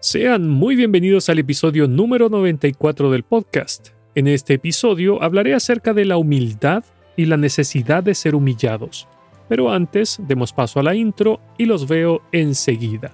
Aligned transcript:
Sean 0.00 0.48
muy 0.48 0.76
bienvenidos 0.76 1.28
al 1.28 1.40
episodio 1.40 1.88
número 1.88 2.28
94 2.28 3.10
del 3.10 3.24
podcast. 3.24 3.88
En 4.14 4.28
este 4.28 4.54
episodio 4.54 5.20
hablaré 5.20 5.56
acerca 5.56 5.92
de 5.92 6.04
la 6.04 6.18
humildad 6.18 6.84
y 7.16 7.24
la 7.24 7.36
necesidad 7.36 8.04
de 8.04 8.14
ser 8.14 8.36
humillados. 8.36 9.08
Pero 9.48 9.72
antes, 9.72 10.20
demos 10.28 10.52
paso 10.52 10.78
a 10.78 10.84
la 10.84 10.94
intro 10.94 11.40
y 11.58 11.64
los 11.64 11.88
veo 11.88 12.22
enseguida. 12.30 13.10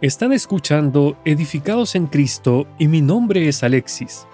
Están 0.00 0.32
escuchando 0.32 1.16
Edificados 1.24 1.94
en 1.94 2.08
Cristo 2.08 2.66
y 2.76 2.88
mi 2.88 3.02
nombre 3.02 3.46
es 3.46 3.62
Alexis. 3.62 4.26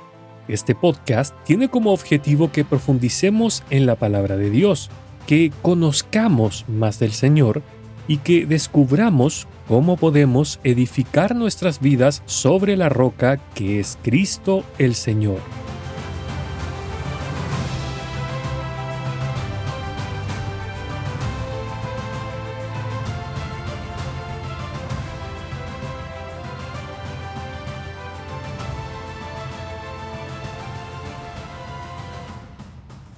Este 0.49 0.75
podcast 0.75 1.35
tiene 1.45 1.69
como 1.69 1.93
objetivo 1.93 2.51
que 2.51 2.65
profundicemos 2.65 3.65
en 3.69 3.85
la 3.85 3.97
palabra 3.97 4.39
de 4.39 4.49
Dios, 4.49 4.89
que 5.27 5.53
conozcamos 5.61 6.65
más 6.69 6.99
del 6.99 7.13
Señor 7.13 7.61
y 8.07 8.17
que 8.17 8.47
descubramos 8.47 9.47
cómo 9.69 9.99
podemos 9.99 10.61
edificar 10.65 11.37
nuestras 11.37 11.79
vidas 11.79 12.23
sobre 12.25 12.77
la 12.77 12.89
roca 12.89 13.37
que 13.55 13.79
es 13.79 13.99
Cristo 14.03 14.65
el 14.79 14.95
Señor. 14.95 15.41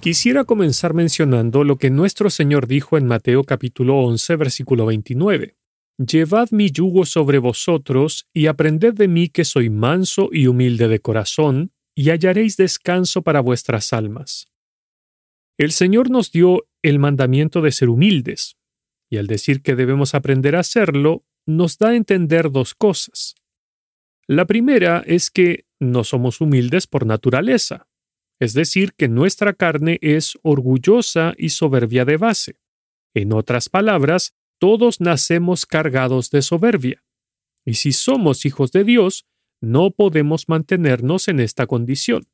Quisiera 0.01 0.43
comenzar 0.45 0.95
mencionando 0.95 1.63
lo 1.63 1.77
que 1.77 1.91
nuestro 1.91 2.31
Señor 2.31 2.67
dijo 2.67 2.97
en 2.97 3.05
Mateo 3.05 3.43
capítulo 3.43 3.99
11 3.99 4.35
versículo 4.35 4.87
29. 4.87 5.60
Llevad 5.97 6.49
mi 6.51 6.71
yugo 6.71 7.05
sobre 7.05 7.37
vosotros 7.37 8.27
y 8.33 8.47
aprended 8.47 8.93
de 8.93 9.07
mí 9.07 9.29
que 9.29 9.45
soy 9.45 9.69
manso 9.69 10.29
y 10.31 10.47
humilde 10.47 10.87
de 10.87 10.99
corazón, 10.99 11.71
y 11.95 12.09
hallaréis 12.09 12.57
descanso 12.57 13.21
para 13.21 13.41
vuestras 13.41 13.93
almas. 13.93 14.47
El 15.57 15.71
Señor 15.71 16.09
nos 16.09 16.31
dio 16.31 16.67
el 16.81 16.97
mandamiento 16.99 17.61
de 17.61 17.71
ser 17.71 17.89
humildes, 17.89 18.57
y 19.09 19.17
al 19.17 19.27
decir 19.27 19.61
que 19.61 19.75
debemos 19.75 20.15
aprender 20.15 20.55
a 20.55 20.61
hacerlo, 20.61 21.25
nos 21.45 21.77
da 21.77 21.89
a 21.89 21.95
entender 21.95 22.49
dos 22.49 22.73
cosas. 22.73 23.35
La 24.27 24.45
primera 24.45 25.03
es 25.05 25.29
que 25.29 25.65
no 25.79 26.03
somos 26.03 26.41
humildes 26.41 26.87
por 26.87 27.05
naturaleza, 27.05 27.87
es 28.39 28.53
decir, 28.53 28.93
que 28.93 29.07
nuestra 29.07 29.53
carne 29.53 29.99
es 30.01 30.39
orgullosa 30.41 31.33
y 31.37 31.49
soberbia 31.49 32.05
de 32.05 32.17
base. 32.17 32.59
En 33.13 33.33
otras 33.33 33.69
palabras, 33.69 34.33
todos 34.61 35.01
nacemos 35.01 35.65
cargados 35.65 36.29
de 36.29 36.43
soberbia. 36.43 37.03
Y 37.65 37.73
si 37.73 37.91
somos 37.93 38.45
hijos 38.45 38.71
de 38.71 38.83
Dios, 38.83 39.25
no 39.59 39.89
podemos 39.89 40.49
mantenernos 40.49 41.27
en 41.27 41.39
esta 41.39 41.65
condición. 41.65 42.27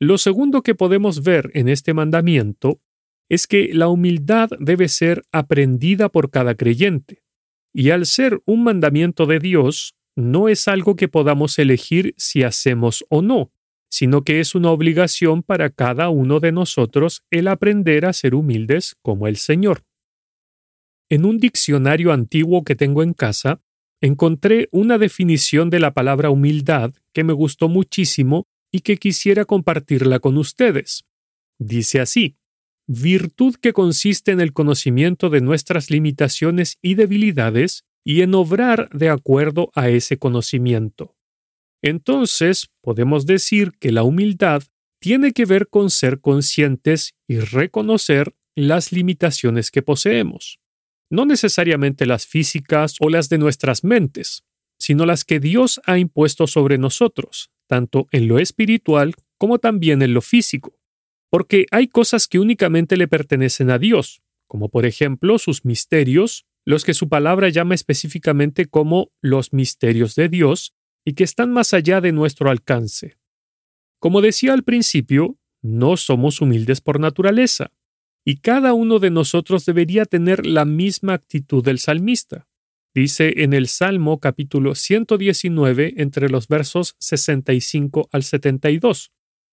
Lo 0.00 0.18
segundo 0.18 0.62
que 0.62 0.74
podemos 0.74 1.22
ver 1.22 1.52
en 1.54 1.68
este 1.68 1.94
mandamiento 1.94 2.80
es 3.28 3.46
que 3.46 3.70
la 3.72 3.86
humildad 3.86 4.50
debe 4.58 4.88
ser 4.88 5.24
aprendida 5.30 6.08
por 6.08 6.30
cada 6.30 6.56
creyente. 6.56 7.22
Y 7.72 7.90
al 7.90 8.06
ser 8.06 8.42
un 8.44 8.64
mandamiento 8.64 9.26
de 9.26 9.38
Dios, 9.38 9.94
no 10.16 10.48
es 10.48 10.66
algo 10.66 10.96
que 10.96 11.06
podamos 11.06 11.60
elegir 11.60 12.12
si 12.16 12.42
hacemos 12.42 13.04
o 13.08 13.22
no, 13.22 13.52
sino 13.88 14.24
que 14.24 14.40
es 14.40 14.56
una 14.56 14.72
obligación 14.72 15.44
para 15.44 15.70
cada 15.70 16.08
uno 16.08 16.40
de 16.40 16.50
nosotros 16.50 17.22
el 17.30 17.46
aprender 17.46 18.04
a 18.04 18.12
ser 18.12 18.34
humildes 18.34 18.96
como 19.00 19.28
el 19.28 19.36
Señor. 19.36 19.84
En 21.08 21.24
un 21.24 21.38
diccionario 21.38 22.12
antiguo 22.12 22.64
que 22.64 22.74
tengo 22.74 23.02
en 23.02 23.14
casa, 23.14 23.60
encontré 24.00 24.68
una 24.72 24.98
definición 24.98 25.70
de 25.70 25.80
la 25.80 25.94
palabra 25.94 26.30
humildad 26.30 26.92
que 27.12 27.24
me 27.24 27.32
gustó 27.32 27.68
muchísimo 27.68 28.46
y 28.72 28.80
que 28.80 28.96
quisiera 28.96 29.44
compartirla 29.44 30.18
con 30.18 30.36
ustedes. 30.36 31.04
Dice 31.58 32.00
así, 32.00 32.36
virtud 32.88 33.54
que 33.54 33.72
consiste 33.72 34.32
en 34.32 34.40
el 34.40 34.52
conocimiento 34.52 35.30
de 35.30 35.40
nuestras 35.40 35.90
limitaciones 35.90 36.78
y 36.82 36.94
debilidades 36.94 37.84
y 38.04 38.22
en 38.22 38.34
obrar 38.34 38.90
de 38.90 39.08
acuerdo 39.08 39.70
a 39.74 39.88
ese 39.88 40.18
conocimiento. 40.18 41.16
Entonces, 41.82 42.68
podemos 42.80 43.26
decir 43.26 43.72
que 43.78 43.92
la 43.92 44.02
humildad 44.02 44.62
tiene 45.00 45.32
que 45.32 45.44
ver 45.44 45.68
con 45.68 45.90
ser 45.90 46.20
conscientes 46.20 47.14
y 47.28 47.38
reconocer 47.38 48.34
las 48.54 48.92
limitaciones 48.92 49.70
que 49.70 49.82
poseemos. 49.82 50.58
No 51.10 51.24
necesariamente 51.24 52.06
las 52.06 52.26
físicas 52.26 52.96
o 53.00 53.08
las 53.08 53.28
de 53.28 53.38
nuestras 53.38 53.84
mentes, 53.84 54.44
sino 54.78 55.06
las 55.06 55.24
que 55.24 55.40
Dios 55.40 55.80
ha 55.86 55.98
impuesto 55.98 56.46
sobre 56.46 56.78
nosotros, 56.78 57.50
tanto 57.66 58.08
en 58.10 58.28
lo 58.28 58.38
espiritual 58.38 59.14
como 59.38 59.58
también 59.58 60.02
en 60.02 60.14
lo 60.14 60.20
físico. 60.20 60.78
Porque 61.30 61.66
hay 61.70 61.88
cosas 61.88 62.28
que 62.28 62.38
únicamente 62.38 62.96
le 62.96 63.08
pertenecen 63.08 63.70
a 63.70 63.78
Dios, 63.78 64.22
como 64.46 64.68
por 64.68 64.86
ejemplo 64.86 65.38
sus 65.38 65.64
misterios, 65.64 66.46
los 66.64 66.84
que 66.84 66.94
su 66.94 67.08
palabra 67.08 67.48
llama 67.48 67.74
específicamente 67.74 68.66
como 68.66 69.12
los 69.20 69.52
misterios 69.52 70.14
de 70.14 70.28
Dios, 70.28 70.74
y 71.04 71.14
que 71.14 71.24
están 71.24 71.52
más 71.52 71.72
allá 71.72 72.00
de 72.00 72.12
nuestro 72.12 72.50
alcance. 72.50 73.16
Como 74.00 74.20
decía 74.20 74.52
al 74.52 74.64
principio, 74.64 75.38
no 75.62 75.96
somos 75.96 76.40
humildes 76.40 76.80
por 76.80 76.98
naturaleza, 76.98 77.72
y 78.28 78.38
cada 78.38 78.74
uno 78.74 78.98
de 78.98 79.10
nosotros 79.10 79.64
debería 79.64 80.04
tener 80.04 80.46
la 80.46 80.64
misma 80.64 81.14
actitud 81.14 81.64
del 81.64 81.78
salmista. 81.78 82.48
Dice 82.92 83.44
en 83.44 83.52
el 83.52 83.68
Salmo 83.68 84.18
capítulo 84.18 84.74
119 84.74 85.94
entre 85.98 86.28
los 86.28 86.48
versos 86.48 86.96
65 86.98 88.08
al 88.10 88.24
72. 88.24 89.12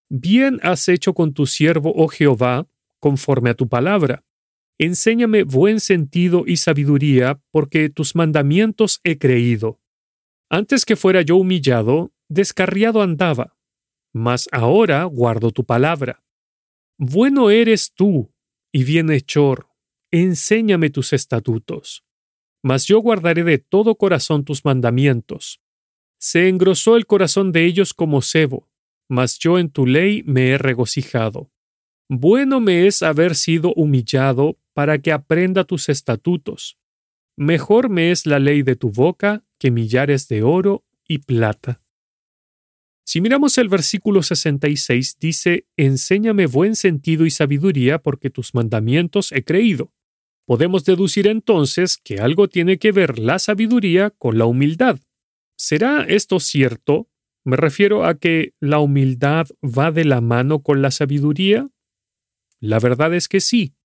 Bien 0.10 0.60
has 0.64 0.90
hecho 0.90 1.14
con 1.14 1.36
tu 1.36 1.46
siervo, 1.46 1.94
oh 1.96 2.08
Jehová, 2.08 2.68
conforme 3.00 3.52
a 3.52 3.54
tu 3.54 3.70
palabra. 3.70 4.24
Enséñame 4.80 5.44
buen 5.44 5.80
sentido 5.80 6.44
y 6.48 6.58
sabiduría, 6.58 7.40
porque 7.52 7.92
tus 7.92 8.16
mandamientos 8.16 9.02
he 9.04 9.20
creído. 9.20 9.80
Antes 10.50 10.84
que 10.84 10.96
fuera 10.96 11.22
yo 11.22 11.38
humillado, 11.38 12.12
descarriado 12.28 13.04
andaba, 13.04 13.56
mas 14.14 14.50
ahora 14.52 15.04
guardo 15.04 15.52
tu 15.52 15.64
palabra. 15.64 16.24
Bueno 16.98 17.52
eres 17.52 17.94
tú, 17.94 18.33
y 18.76 18.84
bienhechor, 18.84 19.70
enséñame 20.12 20.90
tus 20.90 21.14
estatutos. 21.14 22.04
Mas 22.64 22.88
yo 22.88 23.00
guardaré 23.00 23.44
de 23.44 23.60
todo 23.60 23.96
corazón 23.96 24.46
tus 24.46 24.66
mandamientos. 24.66 25.62
Se 26.18 26.50
engrosó 26.50 26.96
el 26.96 27.06
corazón 27.06 27.52
de 27.52 27.66
ellos 27.66 27.94
como 27.94 28.24
cebo, 28.24 28.68
mas 29.08 29.38
yo 29.38 29.60
en 29.60 29.70
tu 29.70 29.86
ley 29.86 30.24
me 30.26 30.50
he 30.50 30.58
regocijado. 30.58 31.52
Bueno 32.10 32.62
me 32.62 32.88
es 32.88 33.04
haber 33.04 33.36
sido 33.36 33.74
humillado 33.76 34.58
para 34.74 34.98
que 34.98 35.12
aprenda 35.12 35.66
tus 35.66 35.88
estatutos. 35.88 36.80
Mejor 37.38 37.90
me 37.90 38.10
es 38.10 38.26
la 38.26 38.40
ley 38.40 38.64
de 38.64 38.76
tu 38.76 38.90
boca 38.90 39.46
que 39.60 39.70
millares 39.70 40.28
de 40.30 40.42
oro 40.42 40.84
y 41.08 41.20
plata. 41.20 41.83
Si 43.06 43.20
miramos 43.20 43.58
el 43.58 43.68
versículo 43.68 44.24
66, 44.24 45.18
dice, 45.20 45.68
Enséñame 45.76 46.46
buen 46.46 46.76
sentido 46.76 47.26
y 47.26 47.32
sabiduría 47.32 48.00
porque 48.00 48.30
tus 48.30 48.54
mandamientos 48.54 49.32
he 49.32 49.44
creído. 49.44 49.92
Podemos 50.46 50.86
deducir 50.86 51.28
entonces 51.28 51.98
que 51.98 52.20
algo 52.20 52.48
tiene 52.48 52.78
que 52.78 52.92
ver 52.92 53.20
la 53.20 53.40
sabiduría 53.40 54.10
con 54.10 54.38
la 54.38 54.46
humildad. 54.46 55.00
¿Será 55.56 56.06
esto 56.08 56.40
cierto? 56.40 57.10
Me 57.46 57.58
refiero 57.58 58.06
a 58.06 58.18
que 58.18 58.54
la 58.60 58.80
humildad 58.80 59.48
va 59.62 59.92
de 59.92 60.06
la 60.06 60.22
mano 60.22 60.64
con 60.64 60.82
la 60.82 60.92
sabiduría. 60.92 61.70
La 62.60 62.80
verdad 62.80 63.14
es 63.14 63.28
que 63.28 63.42
sí. 63.42 63.76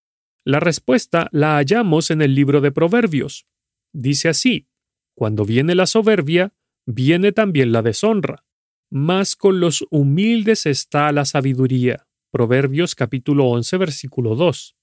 La 0.45 0.61
respuesta 0.61 1.29
la 1.33 1.57
hallamos 1.57 2.11
en 2.11 2.23
el 2.23 2.35
libro 2.35 2.61
de 2.61 2.73
Proverbios. 2.73 3.47
Dice 3.93 4.29
así, 4.29 4.69
cuando 5.15 5.45
viene 5.45 5.75
la 5.75 5.87
soberbia, 5.87 6.55
viene 6.87 7.33
también 7.33 7.73
la 7.73 7.83
deshonra. 7.83 8.48
Mas 8.91 9.37
con 9.37 9.61
los 9.61 9.85
humildes 9.91 10.65
está 10.65 11.13
la 11.13 11.27
sabiduría. 11.27 12.07
Proverbios 12.31 12.95
capítulo 12.95 13.45
11 13.49 13.77
versículo 13.77 14.35
2. 14.35 14.77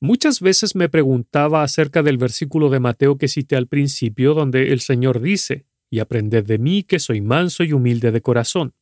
Muchas 0.00 0.40
veces 0.40 0.76
me 0.76 0.88
preguntaba 0.88 1.64
acerca 1.64 2.04
del 2.04 2.18
versículo 2.18 2.70
de 2.70 2.78
Mateo 2.78 3.18
que 3.18 3.26
cité 3.26 3.56
al 3.56 3.66
principio, 3.66 4.34
donde 4.34 4.72
el 4.72 4.78
Señor 4.78 5.20
dice, 5.20 5.66
y 5.90 5.98
aprended 5.98 6.44
de 6.44 6.58
mí 6.58 6.84
que 6.84 7.00
soy 7.00 7.20
manso 7.20 7.64
y 7.64 7.72
humilde 7.72 8.12
de 8.12 8.20
corazón. 8.20 8.74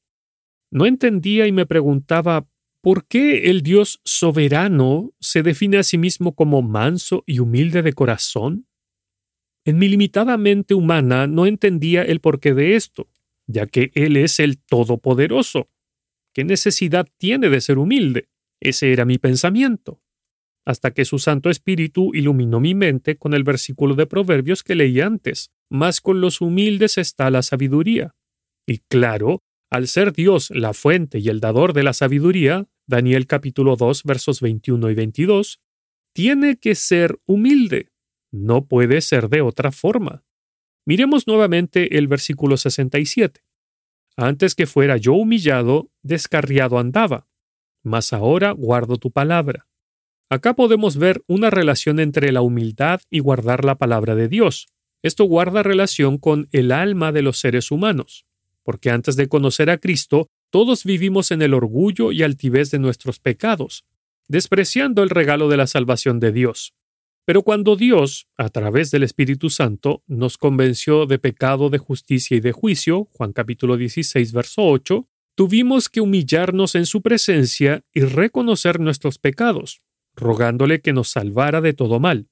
No 0.70 0.84
entendía 0.84 1.46
y 1.46 1.52
me 1.52 1.64
preguntaba, 1.64 2.46
¿por 2.82 3.06
qué 3.06 3.50
el 3.50 3.62
Dios 3.62 4.00
soberano 4.04 5.12
se 5.20 5.42
define 5.42 5.78
a 5.78 5.84
sí 5.84 5.96
mismo 5.96 6.34
como 6.34 6.60
manso 6.60 7.22
y 7.26 7.38
humilde 7.38 7.80
de 7.80 7.94
corazón? 7.94 8.66
En 9.64 9.78
mi 9.78 9.88
limitada 9.88 10.36
mente 10.36 10.74
humana 10.74 11.26
no 11.26 11.46
entendía 11.46 12.02
el 12.02 12.20
porqué 12.20 12.52
de 12.52 12.76
esto, 12.76 13.08
ya 13.46 13.66
que 13.66 13.90
Él 13.94 14.16
es 14.16 14.40
el 14.40 14.58
Todopoderoso. 14.58 15.68
¿Qué 16.32 16.44
necesidad 16.44 17.06
tiene 17.18 17.48
de 17.48 17.60
ser 17.60 17.78
humilde? 17.78 18.28
Ese 18.60 18.92
era 18.92 19.04
mi 19.04 19.18
pensamiento. 19.18 20.00
Hasta 20.66 20.92
que 20.92 21.04
su 21.04 21.18
Santo 21.18 21.50
Espíritu 21.50 22.14
iluminó 22.14 22.58
mi 22.58 22.74
mente 22.74 23.16
con 23.16 23.34
el 23.34 23.44
versículo 23.44 23.94
de 23.94 24.06
Proverbios 24.06 24.62
que 24.62 24.74
leí 24.74 25.00
antes, 25.00 25.50
mas 25.70 26.00
con 26.00 26.20
los 26.20 26.40
humildes 26.40 26.96
está 26.98 27.30
la 27.30 27.42
sabiduría. 27.42 28.14
Y 28.66 28.78
claro, 28.78 29.42
al 29.70 29.88
ser 29.88 30.12
Dios 30.12 30.50
la 30.50 30.72
fuente 30.72 31.18
y 31.18 31.28
el 31.28 31.40
dador 31.40 31.72
de 31.74 31.82
la 31.82 31.92
sabiduría, 31.92 32.66
Daniel 32.86 33.26
capítulo 33.26 33.76
2 33.76 34.04
versos 34.04 34.40
21 34.40 34.90
y 34.90 34.94
22, 34.94 35.60
tiene 36.14 36.56
que 36.56 36.74
ser 36.74 37.18
humilde. 37.26 37.90
No 38.32 38.66
puede 38.66 39.00
ser 39.00 39.28
de 39.28 39.42
otra 39.42 39.72
forma. 39.72 40.24
Miremos 40.86 41.26
nuevamente 41.26 41.96
el 41.98 42.08
versículo 42.08 42.56
67. 42.56 43.40
Antes 44.16 44.54
que 44.54 44.66
fuera 44.66 44.96
yo 44.96 45.14
humillado, 45.14 45.90
descarriado 46.02 46.78
andaba, 46.78 47.26
mas 47.82 48.12
ahora 48.12 48.52
guardo 48.52 48.96
tu 48.96 49.10
palabra. 49.10 49.66
Acá 50.30 50.54
podemos 50.54 50.96
ver 50.96 51.22
una 51.26 51.50
relación 51.50 52.00
entre 52.00 52.32
la 52.32 52.40
humildad 52.42 53.00
y 53.10 53.20
guardar 53.20 53.64
la 53.64 53.76
palabra 53.76 54.14
de 54.14 54.28
Dios. 54.28 54.66
Esto 55.02 55.24
guarda 55.24 55.62
relación 55.62 56.18
con 56.18 56.48
el 56.52 56.72
alma 56.72 57.12
de 57.12 57.22
los 57.22 57.38
seres 57.38 57.70
humanos, 57.70 58.24
porque 58.62 58.90
antes 58.90 59.16
de 59.16 59.28
conocer 59.28 59.70
a 59.70 59.78
Cristo, 59.78 60.28
todos 60.50 60.84
vivimos 60.84 61.30
en 61.30 61.42
el 61.42 61.52
orgullo 61.52 62.12
y 62.12 62.22
altivez 62.22 62.70
de 62.70 62.78
nuestros 62.78 63.20
pecados, 63.20 63.84
despreciando 64.28 65.02
el 65.02 65.10
regalo 65.10 65.48
de 65.48 65.56
la 65.56 65.66
salvación 65.66 66.20
de 66.20 66.32
Dios. 66.32 66.74
Pero 67.26 67.42
cuando 67.42 67.76
Dios, 67.76 68.28
a 68.36 68.50
través 68.50 68.90
del 68.90 69.02
Espíritu 69.02 69.48
Santo, 69.48 70.02
nos 70.06 70.36
convenció 70.36 71.06
de 71.06 71.18
pecado, 71.18 71.70
de 71.70 71.78
justicia 71.78 72.36
y 72.36 72.40
de 72.40 72.52
juicio, 72.52 73.06
Juan 73.12 73.32
capítulo 73.32 73.78
16, 73.78 74.32
verso 74.32 74.62
8, 74.62 75.08
tuvimos 75.34 75.88
que 75.88 76.02
humillarnos 76.02 76.74
en 76.74 76.84
su 76.84 77.00
presencia 77.00 77.82
y 77.94 78.02
reconocer 78.02 78.78
nuestros 78.78 79.18
pecados, 79.18 79.82
rogándole 80.14 80.80
que 80.80 80.92
nos 80.92 81.08
salvara 81.08 81.62
de 81.62 81.72
todo 81.72 81.98
mal. 81.98 82.28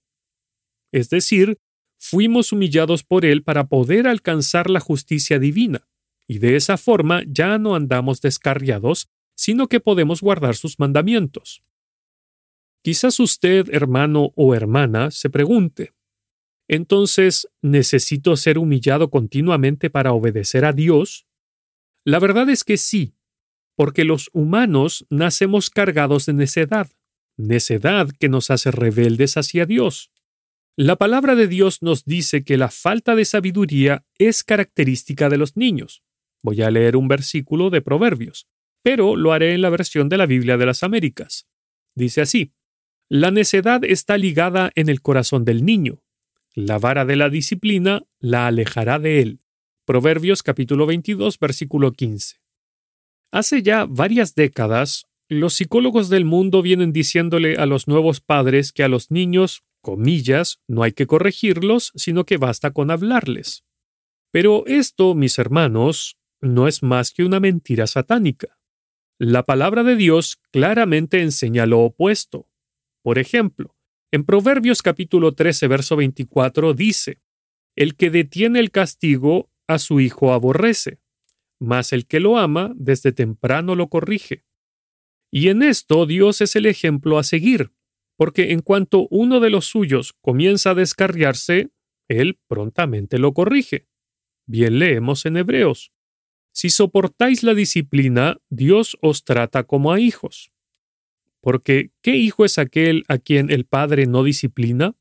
Es 0.92 1.08
decir, 1.08 1.58
fuimos 1.98 2.52
humillados 2.52 3.02
por 3.02 3.24
Él 3.24 3.42
para 3.42 3.68
poder 3.68 4.06
alcanzar 4.06 4.68
la 4.68 4.80
justicia 4.80 5.38
divina, 5.38 5.88
y 6.28 6.38
de 6.38 6.56
esa 6.56 6.76
forma 6.76 7.22
ya 7.26 7.56
no 7.56 7.74
andamos 7.74 8.20
descarriados, 8.20 9.08
sino 9.34 9.68
que 9.68 9.80
podemos 9.80 10.20
guardar 10.20 10.54
sus 10.54 10.78
mandamientos. 10.78 11.64
Quizás 12.82 13.20
usted, 13.20 13.68
hermano 13.72 14.32
o 14.34 14.54
hermana, 14.54 15.10
se 15.10 15.30
pregunte, 15.30 15.92
entonces, 16.68 17.48
¿necesito 17.60 18.36
ser 18.36 18.58
humillado 18.58 19.10
continuamente 19.10 19.90
para 19.90 20.12
obedecer 20.12 20.64
a 20.64 20.72
Dios? 20.72 21.26
La 22.04 22.18
verdad 22.18 22.48
es 22.50 22.64
que 22.64 22.76
sí, 22.76 23.14
porque 23.76 24.04
los 24.04 24.30
humanos 24.32 25.06
nacemos 25.10 25.70
cargados 25.70 26.26
de 26.26 26.32
necedad 26.32 26.90
necedad 27.36 28.08
que 28.18 28.28
nos 28.28 28.50
hace 28.50 28.70
rebeldes 28.70 29.36
hacia 29.36 29.66
Dios. 29.66 30.10
La 30.76 30.96
palabra 30.96 31.34
de 31.34 31.48
Dios 31.48 31.82
nos 31.82 32.04
dice 32.04 32.44
que 32.44 32.56
la 32.56 32.70
falta 32.70 33.14
de 33.14 33.24
sabiduría 33.24 34.06
es 34.18 34.42
característica 34.42 35.28
de 35.28 35.36
los 35.36 35.56
niños. 35.56 36.02
Voy 36.42 36.62
a 36.62 36.70
leer 36.70 36.96
un 36.96 37.08
versículo 37.08 37.70
de 37.70 37.82
Proverbios, 37.82 38.48
pero 38.82 39.16
lo 39.16 39.32
haré 39.32 39.54
en 39.54 39.62
la 39.62 39.70
versión 39.70 40.08
de 40.08 40.16
la 40.16 40.26
Biblia 40.26 40.56
de 40.56 40.66
las 40.66 40.82
Américas. 40.82 41.46
Dice 41.94 42.22
así, 42.22 42.52
La 43.14 43.30
necedad 43.30 43.84
está 43.84 44.16
ligada 44.16 44.72
en 44.74 44.88
el 44.88 45.02
corazón 45.02 45.44
del 45.44 45.66
niño. 45.66 46.02
La 46.54 46.78
vara 46.78 47.04
de 47.04 47.16
la 47.16 47.28
disciplina 47.28 48.04
la 48.20 48.46
alejará 48.46 48.98
de 48.98 49.20
él. 49.20 49.40
Proverbios 49.84 50.42
capítulo 50.42 50.86
22, 50.86 51.38
versículo 51.38 51.92
15. 51.92 52.36
Hace 53.30 53.62
ya 53.62 53.84
varias 53.84 54.34
décadas, 54.34 55.08
los 55.28 55.52
psicólogos 55.52 56.08
del 56.08 56.24
mundo 56.24 56.62
vienen 56.62 56.94
diciéndole 56.94 57.56
a 57.56 57.66
los 57.66 57.86
nuevos 57.86 58.22
padres 58.22 58.72
que 58.72 58.82
a 58.82 58.88
los 58.88 59.10
niños, 59.10 59.62
comillas, 59.82 60.60
no 60.66 60.82
hay 60.82 60.92
que 60.92 61.06
corregirlos, 61.06 61.92
sino 61.94 62.24
que 62.24 62.38
basta 62.38 62.70
con 62.70 62.90
hablarles. 62.90 63.62
Pero 64.30 64.64
esto, 64.66 65.14
mis 65.14 65.38
hermanos, 65.38 66.16
no 66.40 66.66
es 66.66 66.82
más 66.82 67.10
que 67.10 67.24
una 67.24 67.40
mentira 67.40 67.86
satánica. 67.86 68.56
La 69.18 69.42
palabra 69.42 69.82
de 69.82 69.96
Dios 69.96 70.38
claramente 70.50 71.20
enseña 71.20 71.66
lo 71.66 71.80
opuesto. 71.80 72.48
Por 73.02 73.18
ejemplo, 73.18 73.76
en 74.12 74.24
Proverbios 74.24 74.80
capítulo 74.80 75.34
13, 75.34 75.66
verso 75.66 75.96
24 75.96 76.74
dice, 76.74 77.20
El 77.74 77.96
que 77.96 78.10
detiene 78.10 78.60
el 78.60 78.70
castigo 78.70 79.50
a 79.66 79.78
su 79.78 80.00
hijo 80.00 80.32
aborrece, 80.32 81.00
mas 81.58 81.92
el 81.92 82.06
que 82.06 82.20
lo 82.20 82.38
ama 82.38 82.72
desde 82.76 83.12
temprano 83.12 83.74
lo 83.74 83.88
corrige. 83.88 84.44
Y 85.32 85.48
en 85.48 85.62
esto 85.62 86.06
Dios 86.06 86.40
es 86.42 86.54
el 86.56 86.66
ejemplo 86.66 87.18
a 87.18 87.24
seguir, 87.24 87.72
porque 88.16 88.52
en 88.52 88.60
cuanto 88.60 89.08
uno 89.10 89.40
de 89.40 89.50
los 89.50 89.66
suyos 89.66 90.12
comienza 90.20 90.70
a 90.70 90.74
descarriarse, 90.74 91.70
Él 92.08 92.38
prontamente 92.46 93.18
lo 93.18 93.32
corrige. 93.32 93.88
Bien 94.46 94.78
leemos 94.78 95.26
en 95.26 95.38
Hebreos. 95.38 95.92
Si 96.52 96.68
soportáis 96.68 97.42
la 97.42 97.54
disciplina, 97.54 98.38
Dios 98.50 98.98
os 99.00 99.24
trata 99.24 99.64
como 99.64 99.92
a 99.92 99.98
hijos. 99.98 100.51
Porque, 101.42 101.90
¿qué 102.02 102.16
hijo 102.16 102.44
es 102.44 102.56
aquel 102.56 103.04
a 103.08 103.18
quien 103.18 103.50
el 103.50 103.66
Padre 103.66 104.06
no 104.06 104.22
disciplina? 104.22 104.96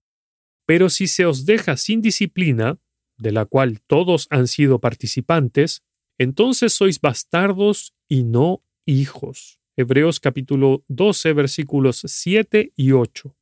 Pero 0.65 0.89
si 0.89 1.07
se 1.07 1.25
os 1.25 1.45
deja 1.45 1.77
sin 1.77 2.01
disciplina, 2.01 2.79
de 3.17 3.31
la 3.31 3.45
cual 3.45 3.79
todos 3.81 4.25
han 4.31 4.47
sido 4.47 4.79
participantes, 4.79 5.83
entonces 6.17 6.73
sois 6.73 6.99
bastardos 6.99 7.93
y 8.07 8.23
no 8.23 8.63
hijos. 8.85 9.59
Hebreos 9.77 10.19
capítulo 10.19 10.83
12 10.87 11.33
versículos 11.33 12.01
7 12.05 12.73
y 12.75 12.91
8. 12.91 13.37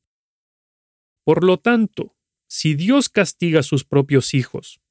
Por 1.23 1.45
lo 1.45 1.57
tanto, 1.57 2.17
si 2.47 2.73
Dios 2.73 3.07
castiga 3.07 3.61
a 3.61 3.63
sus 3.63 3.85
propios 3.85 4.33
hijos, 4.33 4.81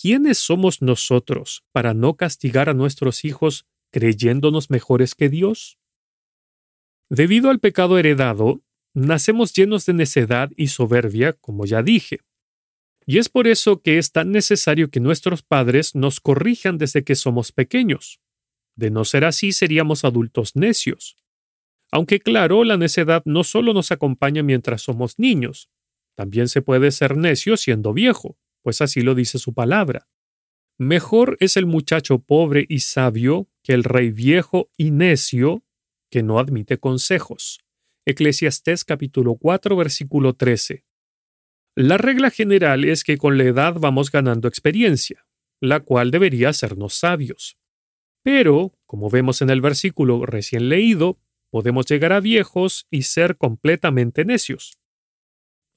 ¿quiénes 0.00 0.38
somos 0.38 0.82
nosotros 0.82 1.64
para 1.72 1.94
no 1.94 2.16
castigar 2.16 2.68
a 2.68 2.74
nuestros 2.74 3.24
hijos 3.24 3.66
creyéndonos 3.90 4.70
mejores 4.70 5.16
que 5.16 5.28
Dios? 5.28 5.78
Debido 7.08 7.50
al 7.50 7.60
pecado 7.60 7.98
heredado, 7.98 8.62
nacemos 8.94 9.52
llenos 9.52 9.86
de 9.86 9.92
necedad 9.92 10.50
y 10.56 10.68
soberbia, 10.68 11.32
como 11.34 11.64
ya 11.66 11.82
dije. 11.82 12.20
Y 13.06 13.18
es 13.18 13.28
por 13.28 13.46
eso 13.46 13.80
que 13.80 13.98
es 13.98 14.10
tan 14.10 14.32
necesario 14.32 14.90
que 14.90 14.98
nuestros 14.98 15.42
padres 15.42 15.94
nos 15.94 16.18
corrijan 16.18 16.78
desde 16.78 17.04
que 17.04 17.14
somos 17.14 17.52
pequeños. 17.52 18.20
De 18.74 18.90
no 18.90 19.04
ser 19.04 19.24
así, 19.24 19.52
seríamos 19.52 20.04
adultos 20.04 20.56
necios. 20.56 21.16
Aunque 21.92 22.18
claro, 22.18 22.64
la 22.64 22.76
necedad 22.76 23.22
no 23.24 23.44
solo 23.44 23.72
nos 23.72 23.92
acompaña 23.92 24.42
mientras 24.42 24.82
somos 24.82 25.18
niños, 25.18 25.70
también 26.16 26.48
se 26.48 26.62
puede 26.62 26.90
ser 26.90 27.16
necio 27.16 27.56
siendo 27.56 27.92
viejo, 27.92 28.36
pues 28.62 28.80
así 28.80 29.02
lo 29.02 29.14
dice 29.14 29.38
su 29.38 29.54
palabra. 29.54 30.08
Mejor 30.78 31.36
es 31.40 31.56
el 31.56 31.66
muchacho 31.66 32.18
pobre 32.18 32.66
y 32.68 32.80
sabio 32.80 33.48
que 33.62 33.72
el 33.72 33.84
rey 33.84 34.10
viejo 34.10 34.70
y 34.76 34.90
necio 34.90 35.65
que 36.10 36.22
no 36.22 36.38
admite 36.38 36.78
consejos. 36.78 37.60
Eclesiastés 38.04 38.84
capítulo 38.84 39.36
4 39.36 39.76
versículo 39.76 40.34
13. 40.34 40.84
La 41.74 41.98
regla 41.98 42.30
general 42.30 42.84
es 42.84 43.04
que 43.04 43.18
con 43.18 43.36
la 43.36 43.44
edad 43.44 43.74
vamos 43.78 44.10
ganando 44.10 44.48
experiencia, 44.48 45.26
la 45.60 45.80
cual 45.80 46.10
debería 46.10 46.50
hacernos 46.50 46.94
sabios. 46.94 47.58
Pero, 48.22 48.72
como 48.86 49.10
vemos 49.10 49.42
en 49.42 49.50
el 49.50 49.60
versículo 49.60 50.24
recién 50.26 50.68
leído, 50.68 51.18
podemos 51.50 51.86
llegar 51.86 52.12
a 52.12 52.20
viejos 52.20 52.86
y 52.90 53.02
ser 53.02 53.36
completamente 53.36 54.24
necios. 54.24 54.78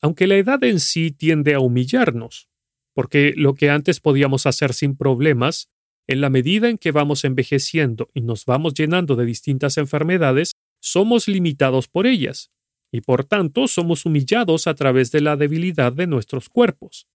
Aunque 0.01 0.27
la 0.27 0.35
edad 0.35 0.63
en 0.63 0.79
sí 0.79 1.11
tiende 1.11 1.53
a 1.53 1.59
humillarnos, 1.59 2.49
porque 2.93 3.33
lo 3.35 3.53
que 3.53 3.69
antes 3.69 3.99
podíamos 3.99 4.45
hacer 4.45 4.73
sin 4.73 4.95
problemas, 4.95 5.69
en 6.09 6.21
la 6.21 6.31
medida 6.31 6.69
en 6.69 6.79
que 6.79 6.91
vamos 6.91 7.23
envejeciendo 7.23 8.09
y 8.15 8.21
nos 8.21 8.45
vamos 8.45 8.73
llenando 8.73 9.15
de 9.15 9.25
distintas 9.25 9.77
enfermedades, 9.77 10.53
somos 10.81 11.27
limitados 11.27 11.87
por 11.87 12.07
ellas, 12.07 12.49
y 12.91 13.01
por 13.01 13.25
tanto 13.25 13.67
somos 13.67 14.07
humillados 14.07 14.65
a 14.65 14.73
través 14.73 15.11
de 15.11 15.21
la 15.21 15.35
debilidad 15.35 15.93
de 15.93 16.07
nuestros 16.07 16.49
cuerpos. 16.49 17.07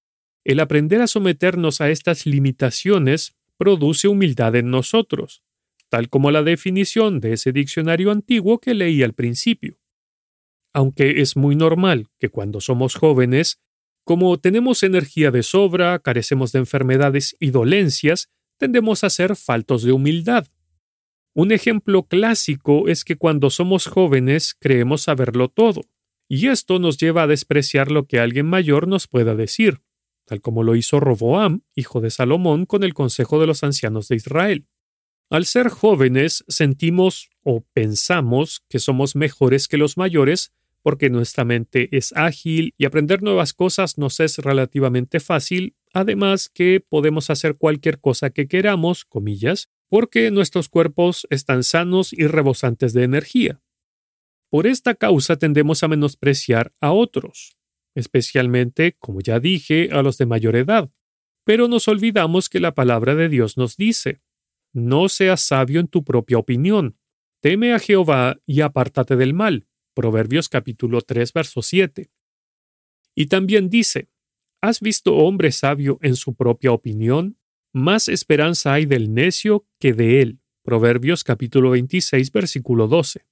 El 0.45 0.61
aprender 0.61 1.01
a 1.01 1.09
someternos 1.09 1.81
a 1.81 1.91
estas 1.91 2.25
limitaciones 2.25 3.35
produce 3.57 4.07
humildad 4.07 4.55
en 4.55 4.71
nosotros, 4.71 5.43
tal 5.89 6.09
como 6.09 6.31
la 6.31 6.45
definición 6.45 7.19
de 7.19 7.33
ese 7.33 7.51
diccionario 7.51 8.13
antiguo 8.13 8.61
que 8.61 8.75
leí 8.75 9.03
al 9.03 9.13
principio. 9.13 9.81
Aunque 10.73 11.21
es 11.21 11.37
muy 11.37 11.57
normal 11.57 12.07
que 12.21 12.29
cuando 12.29 12.61
somos 12.61 12.95
jóvenes, 12.95 13.59
como 14.05 14.39
tenemos 14.39 14.85
energía 14.85 15.33
de 15.33 15.43
sobra, 15.43 15.99
carecemos 15.99 16.53
de 16.53 16.61
enfermedades 16.61 17.37
y 17.41 17.51
dolencias, 17.51 18.29
tendemos 18.65 19.05
a 19.05 19.11
ser 19.11 19.37
faltos 19.37 19.83
de 19.83 19.93
humildad. 19.93 20.47
Un 21.35 21.53
ejemplo 21.53 22.05
clásico 22.05 22.89
es 22.89 23.05
que 23.05 23.17
cuando 23.17 23.51
somos 23.51 23.87
jóvenes 23.87 24.57
creemos 24.59 25.03
saberlo 25.03 25.49
todo, 25.51 25.83
y 26.29 26.47
esto 26.49 26.79
nos 26.79 26.97
lleva 26.97 27.25
a 27.25 27.27
despreciar 27.27 27.91
lo 27.91 28.07
que 28.07 28.21
alguien 28.21 28.47
mayor 28.47 28.89
nos 28.89 29.07
pueda 29.07 29.35
decir 29.35 29.81
tal 30.25 30.41
como 30.41 30.63
lo 30.63 30.75
hizo 30.75 31.01
Roboam, 31.01 31.61
hijo 31.75 32.01
de 32.01 32.11
Salomón, 32.11 32.65
con 32.65 32.83
el 32.83 32.95
consejo 32.95 33.39
de 33.39 33.47
los 33.47 33.63
ancianos 33.63 34.09
de 34.09 34.17
Israel. 34.17 34.67
Al 35.29 35.45
ser 35.45 35.69
jóvenes 35.69 36.47
sentimos 36.49 37.29
o 37.43 37.67
pensamos 37.75 38.65
que 38.71 38.79
somos 38.79 39.15
mejores 39.15 39.69
que 39.69 39.77
los 39.77 39.99
mayores 39.99 40.55
porque 40.81 41.11
nuestra 41.11 41.45
mente 41.45 41.95
es 41.95 42.15
ágil 42.17 42.75
y 42.79 42.87
aprender 42.87 43.23
nuevas 43.23 43.53
cosas 43.53 43.99
nos 43.99 44.21
es 44.21 44.39
relativamente 44.39 45.21
fácil 45.21 45.77
además 45.95 46.51
que 46.51 46.85
podemos 46.87 47.31
hacer 47.31 47.57
cualquier 47.57 48.01
cosa 48.01 48.31
que 48.31 48.49
queramos, 48.49 49.05
comillas, 49.05 49.71
porque 49.89 50.31
nuestros 50.31 50.69
cuerpos 50.69 51.27
están 51.31 51.63
sanos 51.63 52.13
y 52.13 52.27
rebosantes 52.27 52.93
de 52.93 53.05
energía. 53.05 53.63
Por 54.51 54.67
esta 54.67 54.95
causa 54.95 55.37
tendemos 55.37 55.83
a 55.83 55.89
menospreciar 55.89 56.73
a 56.81 56.93
otros, 56.93 57.57
especialmente, 57.95 58.97
como 58.99 59.21
ya 59.21 59.41
dije, 59.41 59.89
a 59.93 60.03
los 60.03 60.19
de 60.19 60.27
mayor 60.27 60.57
edad. 60.57 60.91
Pero 61.45 61.69
nos 61.69 61.87
olvidamos 61.89 62.49
que 62.49 62.61
la 62.61 62.75
palabra 62.75 63.15
de 63.15 63.29
Dios 63.29 63.57
nos 63.57 63.77
dice, 63.77 64.21
no 64.73 65.09
seas 65.09 65.43
sabio 65.43 65.79
en 65.79 65.89
tu 65.89 66.03
propia 66.05 66.39
opinión, 66.39 66.99
teme 67.41 67.73
a 67.73 67.79
Jehová 67.79 68.41
y 68.47 68.63
apártate 68.63 69.17
del 69.17 69.33
mal. 69.33 69.69
Proverbios 69.95 70.49
capítulo 70.49 71.03
3, 71.03 71.33
verso 71.33 71.63
7. 71.63 72.11
Y 73.15 73.27
también 73.27 73.71
dice, 73.71 74.09
¿has 74.65 74.81
visto 74.81 75.17
hombre 75.17 75.53
sabio 75.53 75.99
en 76.01 76.17
su 76.17 76.35
propia 76.35 76.73
opinión? 76.73 77.39
Más 77.75 78.09
esperanza 78.09 78.73
hay 78.73 78.87
del 78.87 79.13
necio 79.13 79.67
que 79.79 79.93
de 79.93 80.23
él. 80.23 80.41
Proverbios 80.63 81.23
capítulo 81.23 81.71
26, 81.71 82.33
versículo 82.33 82.89
12. 82.89 83.27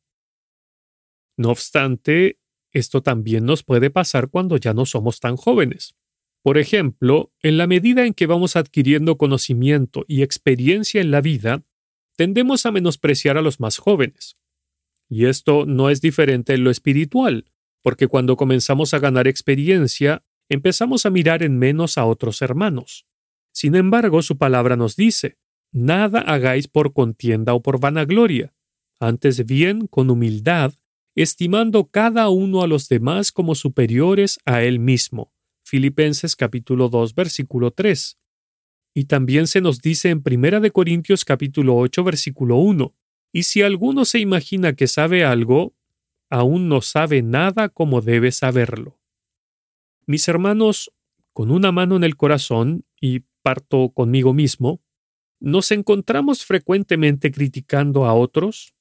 No 1.39 1.49
obstante, 1.49 2.39
esto 2.71 3.03
también 3.03 3.47
nos 3.47 3.63
puede 3.63 3.89
pasar 3.89 4.29
cuando 4.29 4.59
ya 4.59 4.75
no 4.75 4.85
somos 4.85 5.21
tan 5.21 5.37
jóvenes. 5.37 5.97
Por 6.43 6.59
ejemplo, 6.59 7.33
en 7.41 7.57
la 7.57 7.67
medida 7.67 8.05
en 8.05 8.13
que 8.13 8.27
vamos 8.27 8.55
adquiriendo 8.55 9.17
conocimiento 9.17 10.05
y 10.07 10.21
experiencia 10.21 11.01
en 11.01 11.11
la 11.11 11.23
vida, 11.23 11.63
tendemos 12.15 12.67
a 12.67 12.73
menospreciar 12.73 13.39
a 13.39 13.43
los 13.43 13.59
más 13.59 13.79
jóvenes. 13.79 14.37
Y 15.09 15.25
esto 15.25 15.65
no 15.65 15.89
es 15.89 16.03
diferente 16.03 16.53
en 16.53 16.65
lo 16.65 16.71
espiritual, 16.71 17.51
porque 17.81 18.07
cuando 18.07 18.37
comenzamos 18.37 18.93
a 18.93 18.99
ganar 18.99 19.27
experiencia, 19.27 20.27
empezamos 20.53 21.07
a 21.07 21.11
mirar 21.11 21.43
en 21.43 21.59
menos 21.59 21.99
a 21.99 22.05
otros 22.05 22.43
hermanos. 22.43 23.07
Sin 23.53 23.75
embargo, 23.75 24.23
su 24.23 24.39
palabra 24.39 24.77
nos 24.77 24.97
dice, 24.97 25.39
nada 25.73 26.21
hagáis 26.21 26.69
por 26.69 26.93
contienda 26.93 27.55
o 27.55 27.63
por 27.63 27.81
vanagloria, 27.81 28.55
antes 29.01 29.45
bien 29.47 29.87
con 29.87 30.11
humildad, 30.11 30.73
estimando 31.15 31.89
cada 31.89 32.29
uno 32.29 32.63
a 32.63 32.67
los 32.67 32.89
demás 32.89 33.33
como 33.33 33.55
superiores 33.55 34.39
a 34.45 34.63
él 34.63 34.79
mismo 34.79 35.33
Filipenses 35.65 36.37
capítulo 36.37 36.89
2 36.89 37.15
versículo 37.15 37.71
3. 37.71 38.19
Y 38.95 39.05
también 39.05 39.47
se 39.47 39.61
nos 39.61 39.81
dice 39.81 40.11
en 40.11 40.23
Primera 40.23 40.61
de 40.61 40.71
Corintios 40.71 41.25
capítulo 41.25 41.77
8 41.77 42.05
versículo 42.05 42.57
1, 42.57 42.95
y 43.33 43.45
si 43.45 43.63
alguno 43.63 44.05
se 44.05 44.19
imagina 44.19 44.75
que 44.75 44.87
sabe 44.87 45.25
algo, 45.25 45.75
aún 46.29 46.69
no 46.69 46.83
sabe 46.83 47.23
nada 47.23 47.71
como 47.71 48.03
debe 48.03 48.33
saberlo. 48.33 49.01
Mis 50.07 50.27
hermanos, 50.29 50.93
con 51.33 51.51
una 51.51 51.73
mano 51.73 51.97
en 51.97 52.05
el 52.05 52.17
corazón, 52.17 52.85
y 53.01 53.21
parto 53.43 53.91
conmigo 53.91 54.33
mismo, 54.33 54.81
¿nos 55.41 55.71
encontramos 55.71 56.45
frecuentemente 56.45 57.31
criticando 57.31 58.05
a 58.05 58.15
otros? 58.15 58.75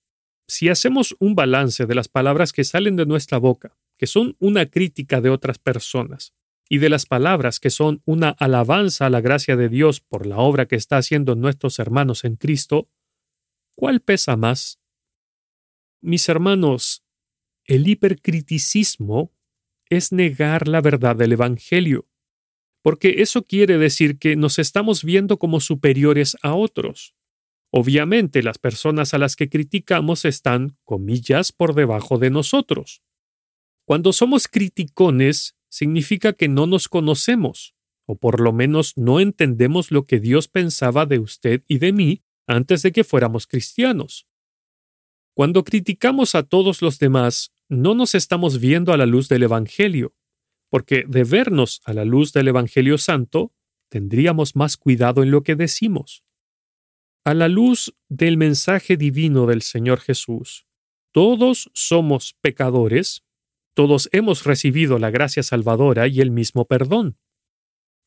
Si 0.47 0.69
hacemos 0.69 1.15
un 1.19 1.35
balance 1.35 1.85
de 1.85 1.95
las 1.95 2.07
palabras 2.07 2.51
que 2.51 2.63
salen 2.63 2.95
de 2.95 3.05
nuestra 3.05 3.37
boca, 3.37 3.77
que 3.97 4.07
son 4.07 4.35
una 4.39 4.65
crítica 4.65 5.21
de 5.21 5.29
otras 5.29 5.59
personas, 5.59 6.33
y 6.67 6.77
de 6.77 6.89
las 6.89 7.05
palabras 7.05 7.59
que 7.59 7.69
son 7.69 8.01
una 8.05 8.29
alabanza 8.29 9.05
a 9.05 9.09
la 9.09 9.19
gracia 9.19 9.57
de 9.57 9.67
Dios 9.67 9.99
por 9.99 10.25
la 10.25 10.37
obra 10.37 10.67
que 10.67 10.77
está 10.77 10.97
haciendo 10.97 11.35
nuestros 11.35 11.79
hermanos 11.79 12.23
en 12.23 12.37
Cristo, 12.37 12.89
¿cuál 13.75 13.99
pesa 13.99 14.37
más? 14.37 14.79
Mis 15.99 16.29
hermanos, 16.29 17.03
el 17.65 17.87
hipercriticismo 17.87 19.33
es 19.91 20.13
negar 20.13 20.69
la 20.69 20.81
verdad 20.81 21.17
del 21.17 21.33
Evangelio, 21.33 22.07
porque 22.81 23.21
eso 23.21 23.43
quiere 23.43 23.77
decir 23.77 24.17
que 24.17 24.37
nos 24.37 24.57
estamos 24.57 25.03
viendo 25.03 25.37
como 25.37 25.59
superiores 25.59 26.37
a 26.41 26.55
otros. 26.55 27.13
Obviamente 27.71 28.41
las 28.41 28.57
personas 28.57 29.13
a 29.13 29.17
las 29.17 29.35
que 29.35 29.49
criticamos 29.49 30.23
están, 30.23 30.77
comillas, 30.85 31.51
por 31.51 31.75
debajo 31.75 32.17
de 32.17 32.29
nosotros. 32.29 33.03
Cuando 33.85 34.13
somos 34.13 34.47
criticones, 34.47 35.57
significa 35.69 36.31
que 36.33 36.47
no 36.47 36.67
nos 36.67 36.87
conocemos, 36.87 37.75
o 38.05 38.15
por 38.15 38.39
lo 38.39 38.53
menos 38.53 38.97
no 38.97 39.19
entendemos 39.19 39.91
lo 39.91 40.05
que 40.05 40.21
Dios 40.21 40.47
pensaba 40.47 41.05
de 41.05 41.19
usted 41.19 41.63
y 41.67 41.79
de 41.79 41.91
mí 41.91 42.23
antes 42.47 42.81
de 42.81 42.93
que 42.93 43.03
fuéramos 43.03 43.45
cristianos. 43.45 44.25
Cuando 45.33 45.65
criticamos 45.65 46.33
a 46.35 46.43
todos 46.43 46.81
los 46.81 46.97
demás, 46.97 47.51
no 47.71 47.95
nos 47.95 48.13
estamos 48.13 48.59
viendo 48.59 48.93
a 48.93 48.97
la 48.97 49.07
luz 49.07 49.27
del 49.29 49.41
Evangelio, 49.41 50.13
porque 50.69 51.05
de 51.07 51.23
vernos 51.23 51.81
a 51.85 51.93
la 51.93 52.05
luz 52.05 52.33
del 52.33 52.49
Evangelio 52.49 52.99
Santo, 52.99 53.51
tendríamos 53.89 54.55
más 54.55 54.77
cuidado 54.77 55.23
en 55.23 55.31
lo 55.31 55.41
que 55.41 55.55
decimos. 55.55 56.23
A 57.25 57.33
la 57.33 57.47
luz 57.47 57.95
del 58.09 58.37
mensaje 58.37 58.95
divino 58.95 59.47
del 59.47 59.63
Señor 59.63 59.99
Jesús, 59.99 60.67
todos 61.11 61.71
somos 61.73 62.35
pecadores 62.41 63.23
todos 63.73 64.09
hemos 64.11 64.43
recibido 64.43 64.99
la 64.99 65.11
gracia 65.11 65.43
salvadora 65.43 66.07
y 66.07 66.21
el 66.21 66.31
mismo 66.31 66.65
perdón. 66.65 67.17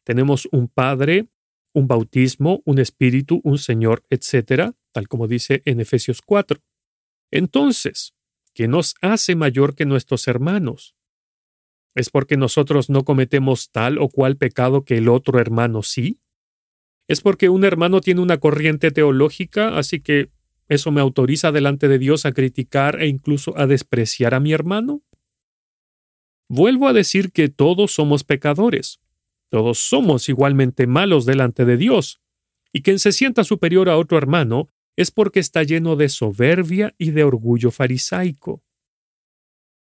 Tenemos 0.04 0.46
un 0.52 0.68
Padre, 0.68 1.28
un 1.72 1.88
bautismo, 1.88 2.60
un 2.66 2.78
Espíritu, 2.78 3.40
un 3.44 3.58
Señor, 3.58 4.04
etc., 4.10 4.74
tal 4.92 5.08
como 5.08 5.26
dice 5.26 5.62
en 5.64 5.80
Efesios 5.80 6.20
4. 6.20 6.60
Entonces, 7.30 8.14
¿qué 8.54 8.68
nos 8.68 8.94
hace 9.02 9.36
mayor 9.36 9.74
que 9.74 9.84
nuestros 9.84 10.26
hermanos? 10.28 10.94
¿Es 11.94 12.10
porque 12.10 12.36
nosotros 12.36 12.88
no 12.88 13.04
cometemos 13.04 13.70
tal 13.70 13.98
o 13.98 14.08
cual 14.08 14.36
pecado 14.36 14.84
que 14.84 14.98
el 14.98 15.08
otro 15.08 15.38
hermano 15.38 15.82
sí? 15.82 16.20
¿Es 17.06 17.20
porque 17.20 17.48
un 17.48 17.64
hermano 17.64 18.00
tiene 18.00 18.20
una 18.20 18.38
corriente 18.38 18.90
teológica, 18.90 19.76
así 19.76 20.00
que 20.00 20.30
eso 20.68 20.90
me 20.90 21.00
autoriza 21.00 21.52
delante 21.52 21.88
de 21.88 21.98
Dios 21.98 22.24
a 22.24 22.32
criticar 22.32 23.00
e 23.02 23.08
incluso 23.08 23.56
a 23.58 23.66
despreciar 23.66 24.34
a 24.34 24.40
mi 24.40 24.52
hermano? 24.52 25.02
Vuelvo 26.48 26.88
a 26.88 26.92
decir 26.92 27.32
que 27.32 27.48
todos 27.48 27.92
somos 27.92 28.24
pecadores, 28.24 29.00
todos 29.50 29.78
somos 29.78 30.28
igualmente 30.28 30.86
malos 30.86 31.26
delante 31.26 31.64
de 31.64 31.76
Dios, 31.76 32.22
y 32.72 32.82
quien 32.82 32.98
se 32.98 33.12
sienta 33.12 33.44
superior 33.44 33.88
a 33.88 33.98
otro 33.98 34.18
hermano 34.18 34.70
es 34.96 35.10
porque 35.10 35.40
está 35.40 35.62
lleno 35.62 35.96
de 35.96 36.08
soberbia 36.08 36.94
y 36.98 37.10
de 37.10 37.24
orgullo 37.24 37.70
farisaico. 37.70 38.62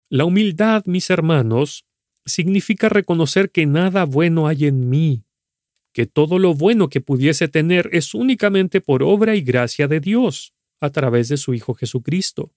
La 0.09 0.25
humildad, 0.25 0.85
mis 0.85 1.09
hermanos, 1.09 1.85
significa 2.25 2.89
reconocer 2.89 3.51
que 3.51 3.65
nada 3.65 4.05
bueno 4.05 4.47
hay 4.47 4.65
en 4.65 4.89
mí, 4.89 5.25
que 5.93 6.05
todo 6.05 6.39
lo 6.39 6.53
bueno 6.53 6.89
que 6.89 7.01
pudiese 7.01 7.47
tener 7.47 7.89
es 7.91 8.13
únicamente 8.13 8.81
por 8.81 9.03
obra 9.03 9.35
y 9.35 9.41
gracia 9.41 9.87
de 9.87 9.99
Dios, 9.99 10.53
a 10.79 10.89
través 10.89 11.29
de 11.29 11.37
su 11.37 11.53
Hijo 11.53 11.73
Jesucristo. 11.73 12.53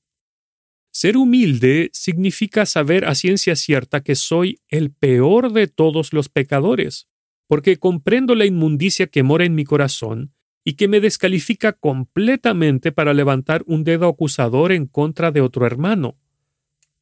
Ser 0.90 1.16
humilde 1.16 1.90
significa 1.92 2.66
saber 2.66 3.04
a 3.04 3.14
ciencia 3.14 3.57
cierta 3.57 4.02
que 4.02 4.14
soy 4.14 4.61
el 4.68 4.90
peor 4.90 5.52
de 5.52 5.68
todos 5.68 6.12
los 6.12 6.28
pecadores, 6.28 7.09
porque 7.47 7.78
comprendo 7.78 8.35
la 8.35 8.47
inmundicia 8.47 9.07
que 9.07 9.23
mora 9.23 9.45
en 9.45 9.54
mi 9.54 9.64
corazón 9.64 10.35
y 10.68 10.75
que 10.75 10.87
me 10.87 11.00
descalifica 11.00 11.72
completamente 11.72 12.92
para 12.92 13.14
levantar 13.14 13.64
un 13.66 13.84
dedo 13.84 14.06
acusador 14.06 14.70
en 14.70 14.84
contra 14.84 15.32
de 15.32 15.40
otro 15.40 15.64
hermano, 15.64 16.18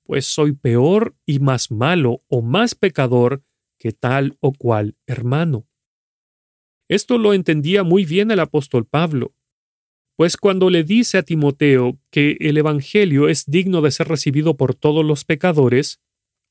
pues 0.05 0.25
soy 0.25 0.53
peor 0.53 1.17
y 1.27 1.41
más 1.41 1.73
malo 1.73 2.23
o 2.29 2.43
más 2.43 2.77
pecador 2.77 3.43
que 3.77 3.91
tal 3.91 4.37
o 4.39 4.53
cual 4.53 4.95
hermano. 5.05 5.67
Esto 6.87 7.19
lo 7.19 7.35
entendía 7.35 7.83
muy 7.83 8.05
bien 8.05 8.31
el 8.31 8.39
apóstol 8.39 8.87
Pablo, 8.87 9.35
pues 10.15 10.37
cuando 10.37 10.71
le 10.71 10.85
dice 10.85 11.19
a 11.19 11.25
Timoteo 11.25 11.99
que 12.13 12.37
el 12.39 12.59
Evangelio 12.59 13.29
es 13.29 13.47
digno 13.47 13.83
de 13.83 13.91
ser 13.91 14.07
recibido 14.07 14.57
por 14.57 14.77
todos 14.77 15.05
los 15.05 15.25
pecadores, 15.25 16.01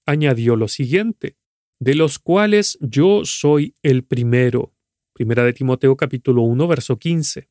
añadió 0.06 0.58
lo 0.58 0.68
siguiente, 0.68 1.38
de 1.80 1.96
los 1.96 2.20
cuales 2.20 2.78
yo 2.82 3.22
soy 3.24 3.74
el 3.84 4.04
primero. 4.04 4.75
Primera 5.16 5.46
de 5.46 5.54
Timoteo 5.54 5.96
capítulo 5.96 6.42
1 6.42 6.68
verso 6.68 7.00
15. 7.00 7.50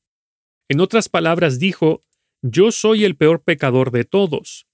En 0.69 0.81
otras 0.81 1.09
palabras 1.09 1.59
dijo, 1.59 2.05
yo 2.43 2.71
soy 2.71 3.07
el 3.07 3.17
peor 3.17 3.43
pecador 3.43 3.91
de 3.91 4.05
todos. 4.05 4.69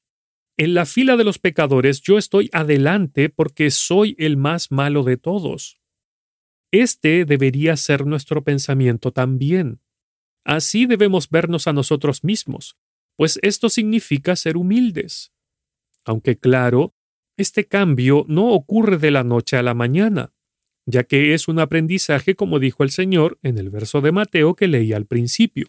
En 0.57 0.75
la 0.75 0.87
fila 0.87 1.17
de 1.17 1.23
los 1.23 1.39
pecadores 1.39 2.01
yo 2.01 2.19
estoy 2.19 2.51
adelante 2.53 3.29
porque 3.29 3.71
soy 3.71 4.17
el 4.19 4.37
más 4.37 4.73
malo 4.73 5.05
de 5.05 5.17
todos. 5.17 5.81
Este 6.73 7.25
debería 7.25 7.77
ser 7.77 8.07
nuestro 8.07 8.43
pensamiento 8.43 9.13
también. 9.13 9.81
Así 10.45 10.87
debemos 10.87 11.31
vernos 11.31 11.69
a 11.69 11.73
nosotros 11.73 12.25
mismos, 12.25 12.77
pues 13.15 13.39
esto 13.43 13.69
significa 13.69 14.35
ser 14.35 14.57
humildes. 14.57 15.33
Aunque 16.05 16.41
claro, 16.41 16.97
este 17.37 17.69
cambio 17.69 18.25
no 18.27 18.49
ocurre 18.49 18.99
de 18.99 19.13
la 19.13 19.23
noche 19.23 19.57
a 19.57 19.63
la 19.63 19.75
mañana, 19.75 20.33
ya 20.91 21.05
que 21.05 21.35
es 21.35 21.49
un 21.49 21.59
aprendizaje 21.59 22.35
como 22.35 22.59
dijo 22.59 22.83
el 22.83 22.91
Señor 22.91 23.39
en 23.43 23.59
el 23.59 23.71
verso 23.71 24.01
de 24.01 24.13
Mateo 24.13 24.55
que 24.55 24.69
leí 24.69 24.93
al 24.93 25.07
principio. 25.07 25.69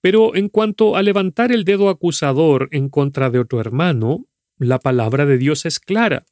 Pero 0.00 0.34
en 0.34 0.48
cuanto 0.48 0.96
a 0.96 1.02
levantar 1.02 1.52
el 1.52 1.64
dedo 1.64 1.88
acusador 1.88 2.68
en 2.72 2.88
contra 2.88 3.30
de 3.30 3.38
otro 3.38 3.60
hermano, 3.60 4.26
la 4.58 4.78
palabra 4.78 5.26
de 5.26 5.38
Dios 5.38 5.64
es 5.64 5.78
clara, 5.78 6.26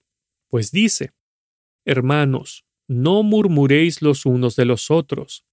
pues 0.49 0.73
dice, 0.73 1.13
Hermanos, 1.85 2.65
no 2.89 3.23
murmuréis 3.23 4.03
los 4.03 4.27
unos 4.27 4.57
de 4.57 4.65
los 4.65 4.91
otros. 4.91 5.45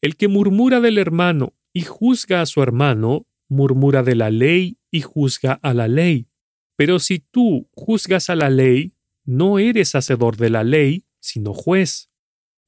El 0.00 0.16
que 0.16 0.28
murmura 0.28 0.80
del 0.80 0.98
hermano 0.98 1.54
y 1.72 1.82
juzga 1.82 2.40
a 2.40 2.46
su 2.46 2.62
hermano, 2.62 3.26
murmura 3.48 4.02
de 4.02 4.14
la 4.14 4.30
ley 4.30 4.78
y 4.90 5.00
juzga 5.00 5.54
a 5.62 5.74
la 5.74 5.88
ley. 5.88 6.28
Pero 6.76 6.98
si 6.98 7.18
tú 7.18 7.68
juzgas 7.72 8.30
a 8.30 8.36
la 8.36 8.50
ley, 8.50 8.94
no 9.24 9.58
eres 9.58 9.94
hacedor 9.94 10.36
de 10.36 10.50
la 10.50 10.62
ley, 10.62 11.05
sino 11.26 11.52
juez. 11.52 12.10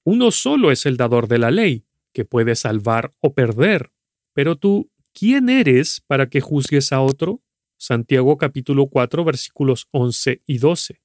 Uno 0.05 0.31
solo 0.31 0.71
es 0.71 0.87
el 0.87 0.97
dador 0.97 1.29
de 1.29 1.38
la 1.38 1.50
ley, 1.50 1.85
que 2.12 2.25
puede 2.25 2.55
salvar 2.57 3.12
o 3.21 3.35
perder. 3.35 3.93
Pero 4.33 4.57
tú, 4.57 4.91
¿quién 5.12 5.49
eres 5.49 6.03
para 6.07 6.29
que 6.29 6.41
juzgues 6.41 6.93
a 6.93 7.00
otro? 7.00 7.43
Santiago 7.77 8.37
capítulo 8.37 8.88
4 8.88 9.25
versículos 9.25 9.87
11 9.93 10.43
y 10.47 10.59
12. 10.59 11.00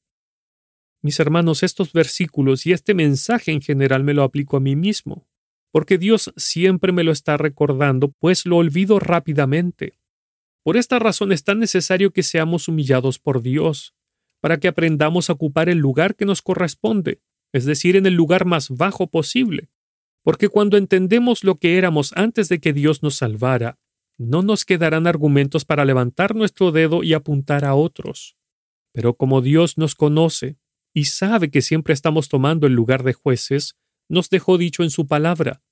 Mis 1.01 1.19
hermanos, 1.19 1.63
estos 1.63 1.93
versículos 1.93 2.65
y 2.65 2.71
este 2.71 2.93
mensaje 2.93 3.51
en 3.51 3.61
general 3.61 4.03
me 4.03 4.13
lo 4.13 4.23
aplico 4.23 4.57
a 4.57 4.61
mí 4.61 4.75
mismo, 4.75 5.27
porque 5.71 5.97
Dios 5.97 6.33
siempre 6.37 6.91
me 6.91 7.03
lo 7.03 7.11
está 7.11 7.37
recordando, 7.37 8.07
pues 8.07 8.45
lo 8.45 8.57
olvido 8.57 8.99
rápidamente. 8.99 9.99
Por 10.63 10.77
esta 10.77 10.97
razón 10.97 11.31
es 11.33 11.43
tan 11.43 11.59
necesario 11.59 12.11
que 12.11 12.23
seamos 12.23 12.69
humillados 12.69 13.19
por 13.19 13.41
Dios, 13.41 13.93
para 14.39 14.59
que 14.59 14.69
aprendamos 14.69 15.29
a 15.29 15.33
ocupar 15.33 15.67
el 15.69 15.77
lugar 15.77 16.15
que 16.15 16.25
nos 16.25 16.41
corresponde, 16.41 17.21
es 17.53 17.65
decir, 17.65 17.95
en 17.95 18.05
el 18.05 18.15
lugar 18.15 18.45
más 18.45 18.69
bajo 18.69 19.07
posible. 19.07 19.69
Porque 20.23 20.49
cuando 20.49 20.77
entendemos 20.77 21.43
lo 21.43 21.55
que 21.55 21.77
éramos 21.77 22.11
antes 22.15 22.49
de 22.49 22.59
que 22.59 22.73
Dios 22.73 23.03
nos 23.03 23.15
salvara, 23.15 23.79
no 24.17 24.41
nos 24.41 24.65
quedarán 24.65 25.07
argumentos 25.07 25.65
para 25.65 25.85
levantar 25.85 26.35
nuestro 26.35 26.71
dedo 26.71 27.03
y 27.03 27.13
apuntar 27.13 27.65
a 27.65 27.75
otros. 27.75 28.35
Pero 28.91 29.15
como 29.15 29.41
Dios 29.41 29.77
nos 29.77 29.95
conoce, 29.95 30.57
y 30.93 31.05
sabe 31.05 31.49
que 31.49 31.61
siempre 31.61 31.93
estamos 31.93 32.29
tomando 32.29 32.67
el 32.67 32.73
lugar 32.73 33.03
de 33.03 33.13
jueces, 33.13 33.75
nos 34.09 34.29
dejó 34.29 34.57
dicho 34.57 34.83
en 34.83 34.91
su 34.91 35.07
palabra, 35.07 35.63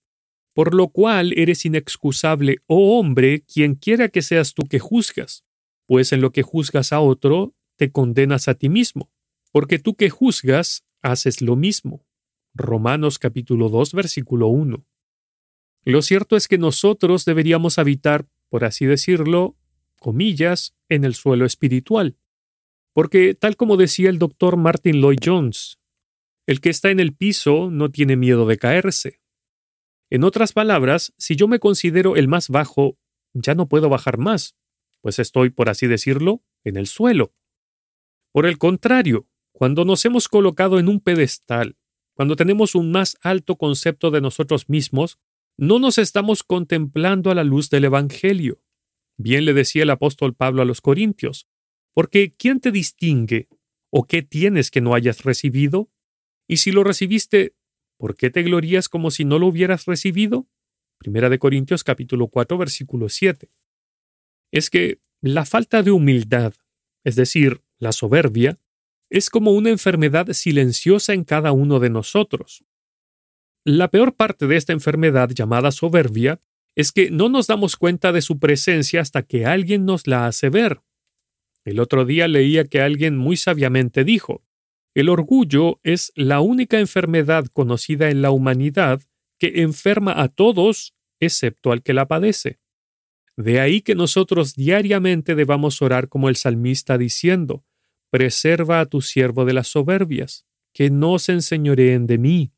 por 0.54 0.74
lo 0.74 0.90
cual 0.90 1.34
eres 1.38 1.66
inexcusable, 1.66 2.58
oh 2.66 3.00
hombre, 3.00 3.42
quien 3.42 3.76
quiera 3.76 4.10
que 4.10 4.22
seas 4.22 4.54
tú 4.54 4.68
que 4.68 4.80
juzgas, 4.80 5.46
pues 5.86 6.12
en 6.12 6.22
lo 6.22 6.32
que 6.32 6.42
juzgas 6.42 6.92
a 6.92 7.00
otro, 7.00 7.54
te 7.78 7.92
condenas 7.92 8.48
a 8.48 8.56
ti 8.56 8.70
mismo, 8.70 9.12
porque 9.52 9.80
tú 9.80 9.96
que 9.96 10.10
juzgas, 10.10 10.84
haces 11.02 11.42
lo 11.42 11.56
mismo. 11.56 12.06
Romanos 12.54 13.20
capítulo 13.20 13.70
2 13.70 13.94
versículo 13.94 14.48
1. 14.48 14.86
Lo 15.84 16.02
cierto 16.02 16.36
es 16.36 16.48
que 16.48 16.58
nosotros 16.58 17.26
deberíamos 17.26 17.80
habitar, 17.80 18.28
por 18.50 18.66
así 18.66 18.86
decirlo, 18.86 19.58
comillas, 20.00 20.76
en 20.90 21.06
el 21.06 21.16
suelo 21.16 21.46
espiritual, 21.46 22.18
porque, 22.94 23.34
tal 23.34 23.56
como 23.56 23.78
decía 23.78 24.10
el 24.10 24.20
doctor 24.20 24.58
Martin 24.58 25.00
Lloyd 25.00 25.20
Jones, 25.24 25.80
el 26.46 26.60
que 26.60 26.70
está 26.70 26.90
en 26.92 27.00
el 27.00 27.16
piso 27.16 27.70
no 27.72 27.90
tiene 27.90 28.18
miedo 28.18 28.46
de 28.46 28.58
caerse. 28.58 29.22
En 30.10 30.24
otras 30.26 30.52
palabras, 30.52 31.14
si 31.18 31.36
yo 31.36 31.48
me 31.48 31.60
considero 31.60 32.18
el 32.18 32.28
más 32.28 32.50
bajo, 32.50 32.98
ya 33.34 33.56
no 33.56 33.70
puedo 33.70 33.88
bajar 33.88 34.18
más, 34.18 34.58
pues 35.00 35.20
estoy, 35.20 35.50
por 35.50 35.70
así 35.70 35.88
decirlo, 35.88 36.44
en 36.64 36.76
el 36.76 36.88
suelo. 36.88 37.34
Por 38.32 38.46
el 38.46 38.58
contrario, 38.58 39.28
cuando 39.62 39.86
nos 39.86 40.04
hemos 40.06 40.28
colocado 40.28 40.80
en 40.80 40.88
un 40.88 41.00
pedestal, 41.00 41.78
cuando 42.16 42.36
tenemos 42.36 42.74
un 42.74 42.92
más 42.92 43.16
alto 43.22 43.58
concepto 43.58 44.10
de 44.10 44.20
nosotros 44.20 44.70
mismos, 44.70 45.20
no 45.56 45.78
nos 45.78 46.00
estamos 46.00 46.42
contemplando 46.42 47.30
a 47.30 47.36
la 47.36 47.44
luz 47.44 47.70
del 47.70 47.84
Evangelio. 47.84 48.64
Bien 49.18 49.46
le 49.46 49.54
decía 49.54 49.84
el 49.84 49.92
apóstol 49.92 50.34
Pablo 50.34 50.64
a 50.64 50.66
los 50.66 50.82
Corintios, 50.82 51.48
porque 51.94 52.34
¿quién 52.36 52.60
te 52.60 52.72
distingue? 52.72 53.50
¿O 53.92 54.08
qué 54.08 54.24
tienes 54.24 54.72
que 54.72 54.82
no 54.82 54.96
hayas 54.96 55.22
recibido? 55.22 55.92
Y 56.48 56.58
si 56.58 56.72
lo 56.72 56.84
recibiste, 56.84 57.54
¿por 57.98 58.16
qué 58.16 58.32
te 58.32 58.42
glorías 58.42 58.90
como 58.90 59.12
si 59.12 59.26
no 59.26 59.38
lo 59.38 59.46
hubieras 59.46 59.86
recibido? 59.86 60.48
Primera 60.98 61.30
de 61.30 61.38
Corintios 61.38 61.84
capítulo 61.84 62.30
4 62.30 62.58
versículo 62.58 63.10
7. 63.10 63.52
Es 64.50 64.72
que 64.72 65.02
la 65.22 65.46
falta 65.46 65.84
de 65.84 65.92
humildad, 65.92 66.56
es 67.04 67.16
decir, 67.16 67.62
la 67.78 67.92
soberbia, 67.92 68.58
es 69.12 69.30
como 69.30 69.52
una 69.52 69.70
enfermedad 69.70 70.32
silenciosa 70.32 71.14
en 71.14 71.26
cada 71.26 71.52
uno 71.52 71.80
de 71.80 71.90
nosotros. 71.90 72.64
La 73.66 73.90
peor 73.90 74.16
parte 74.16 74.48
de 74.48 74.56
esta 74.56 74.72
enfermedad 74.74 75.30
llamada 75.30 75.72
soberbia 75.72 76.42
es 76.76 76.94
que 76.94 77.12
no 77.12 77.28
nos 77.28 77.48
damos 77.48 77.76
cuenta 77.76 78.14
de 78.14 78.22
su 78.22 78.40
presencia 78.40 79.02
hasta 79.02 79.22
que 79.24 79.46
alguien 79.46 79.86
nos 79.86 80.08
la 80.08 80.28
hace 80.28 80.50
ver. 80.50 80.82
El 81.66 81.80
otro 81.82 82.06
día 82.06 82.30
leía 82.30 82.64
que 82.64 82.82
alguien 82.82 83.18
muy 83.18 83.36
sabiamente 83.36 84.06
dijo, 84.06 84.46
el 84.96 85.10
orgullo 85.10 85.80
es 85.84 86.14
la 86.16 86.40
única 86.40 86.80
enfermedad 86.80 87.46
conocida 87.48 88.10
en 88.10 88.22
la 88.22 88.32
humanidad 88.32 89.02
que 89.38 89.62
enferma 89.62 90.22
a 90.22 90.30
todos 90.30 90.96
excepto 91.20 91.74
al 91.74 91.84
que 91.84 91.94
la 91.94 92.08
padece. 92.08 92.60
De 93.36 93.60
ahí 93.60 93.82
que 93.82 93.94
nosotros 93.94 94.56
diariamente 94.56 95.36
debamos 95.36 95.82
orar 95.82 96.08
como 96.08 96.30
el 96.30 96.36
salmista 96.38 96.98
diciendo, 96.98 97.66
Preserva 98.12 98.82
a 98.82 98.86
tu 98.88 99.00
siervo 99.00 99.46
de 99.46 99.54
las 99.54 99.70
soberbias, 99.70 100.46
que 100.74 100.90
no 100.90 101.18
se 101.18 101.32
enseñoreen 101.32 102.08
de 102.08 102.18
mí. 102.18 102.52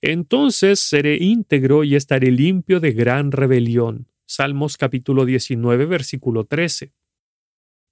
Entonces 0.00 0.78
seré 0.78 1.16
íntegro 1.16 1.82
y 1.82 1.96
estaré 1.96 2.30
limpio 2.30 2.78
de 2.78 2.92
gran 2.92 3.32
rebelión. 3.32 4.06
Salmos 4.24 4.76
capítulo 4.76 5.24
19, 5.24 5.86
versículo 5.86 6.44
13. 6.44 6.94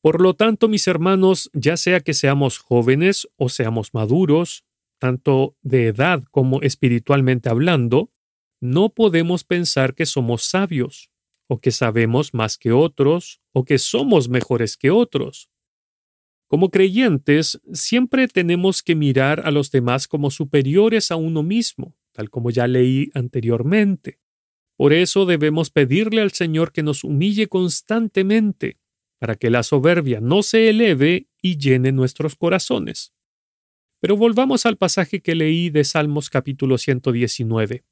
Por 0.00 0.20
lo 0.20 0.34
tanto, 0.34 0.68
mis 0.68 0.86
hermanos, 0.86 1.50
ya 1.52 1.76
sea 1.76 1.98
que 1.98 2.14
seamos 2.14 2.58
jóvenes 2.58 3.28
o 3.34 3.48
seamos 3.48 3.94
maduros, 3.94 4.64
tanto 5.00 5.56
de 5.60 5.88
edad 5.88 6.22
como 6.30 6.62
espiritualmente 6.62 7.48
hablando, 7.48 8.12
no 8.60 8.90
podemos 8.90 9.42
pensar 9.42 9.96
que 9.96 10.06
somos 10.06 10.44
sabios, 10.44 11.10
o 11.48 11.60
que 11.60 11.72
sabemos 11.72 12.32
más 12.32 12.58
que 12.58 12.70
otros, 12.70 13.40
o 13.52 13.64
que 13.64 13.78
somos 13.78 14.28
mejores 14.28 14.76
que 14.76 14.92
otros. 14.92 15.50
Como 16.48 16.70
creyentes, 16.70 17.60
siempre 17.74 18.26
tenemos 18.26 18.82
que 18.82 18.94
mirar 18.94 19.42
a 19.44 19.50
los 19.50 19.70
demás 19.70 20.08
como 20.08 20.30
superiores 20.30 21.10
a 21.10 21.16
uno 21.16 21.42
mismo, 21.42 21.94
tal 22.12 22.30
como 22.30 22.50
ya 22.50 22.66
leí 22.66 23.10
anteriormente. 23.12 24.18
Por 24.74 24.94
eso 24.94 25.26
debemos 25.26 25.70
pedirle 25.70 26.22
al 26.22 26.32
Señor 26.32 26.72
que 26.72 26.82
nos 26.82 27.04
humille 27.04 27.48
constantemente, 27.48 28.78
para 29.18 29.36
que 29.36 29.50
la 29.50 29.62
soberbia 29.62 30.20
no 30.20 30.42
se 30.42 30.70
eleve 30.70 31.28
y 31.42 31.58
llene 31.58 31.92
nuestros 31.92 32.34
corazones. 32.34 33.12
Pero 34.00 34.16
volvamos 34.16 34.64
al 34.64 34.78
pasaje 34.78 35.20
que 35.20 35.34
leí 35.34 35.68
de 35.68 35.84
Salmos 35.84 36.30
capítulo 36.30 36.78
119. 36.78 37.84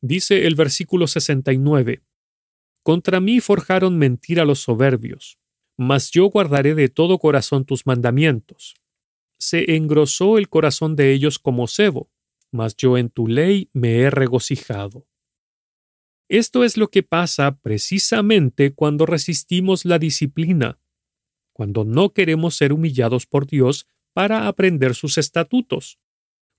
Dice 0.00 0.46
el 0.46 0.54
versículo 0.54 1.06
69, 1.06 2.00
Contra 2.82 3.20
mí 3.20 3.40
forjaron 3.40 3.98
mentira 3.98 4.44
los 4.44 4.60
soberbios, 4.60 5.38
mas 5.76 6.10
yo 6.10 6.26
guardaré 6.26 6.74
de 6.74 6.88
todo 6.88 7.18
corazón 7.18 7.64
tus 7.64 7.86
mandamientos. 7.86 8.74
Se 9.38 9.76
engrosó 9.76 10.38
el 10.38 10.48
corazón 10.48 10.96
de 10.96 11.12
ellos 11.12 11.38
como 11.38 11.66
cebo, 11.66 12.10
mas 12.50 12.76
yo 12.76 12.98
en 12.98 13.10
tu 13.10 13.26
ley 13.26 13.70
me 13.72 13.98
he 13.98 14.10
regocijado. 14.10 15.06
Esto 16.28 16.64
es 16.64 16.76
lo 16.76 16.88
que 16.88 17.02
pasa 17.02 17.58
precisamente 17.58 18.74
cuando 18.74 19.04
resistimos 19.04 19.84
la 19.84 19.98
disciplina, 19.98 20.78
cuando 21.52 21.84
no 21.84 22.12
queremos 22.12 22.56
ser 22.56 22.72
humillados 22.72 23.26
por 23.26 23.46
Dios 23.46 23.86
para 24.14 24.46
aprender 24.48 24.94
sus 24.94 25.18
estatutos, 25.18 25.98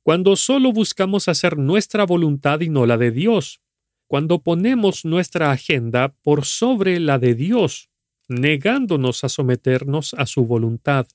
cuando 0.03 0.35
solo 0.35 0.71
buscamos 0.73 1.27
hacer 1.27 1.57
nuestra 1.57 2.05
voluntad 2.05 2.59
y 2.61 2.69
no 2.69 2.85
la 2.85 2.97
de 2.97 3.11
Dios, 3.11 3.61
cuando 4.07 4.43
ponemos 4.43 5.05
nuestra 5.05 5.51
agenda 5.51 6.15
por 6.21 6.45
sobre 6.45 6.99
la 6.99 7.17
de 7.17 7.33
Dios, 7.33 7.89
negándonos 8.35 9.23
a 9.23 9.29
someternos 9.29 10.13
a 10.13 10.25
su 10.25 10.45
voluntad. 10.45 11.07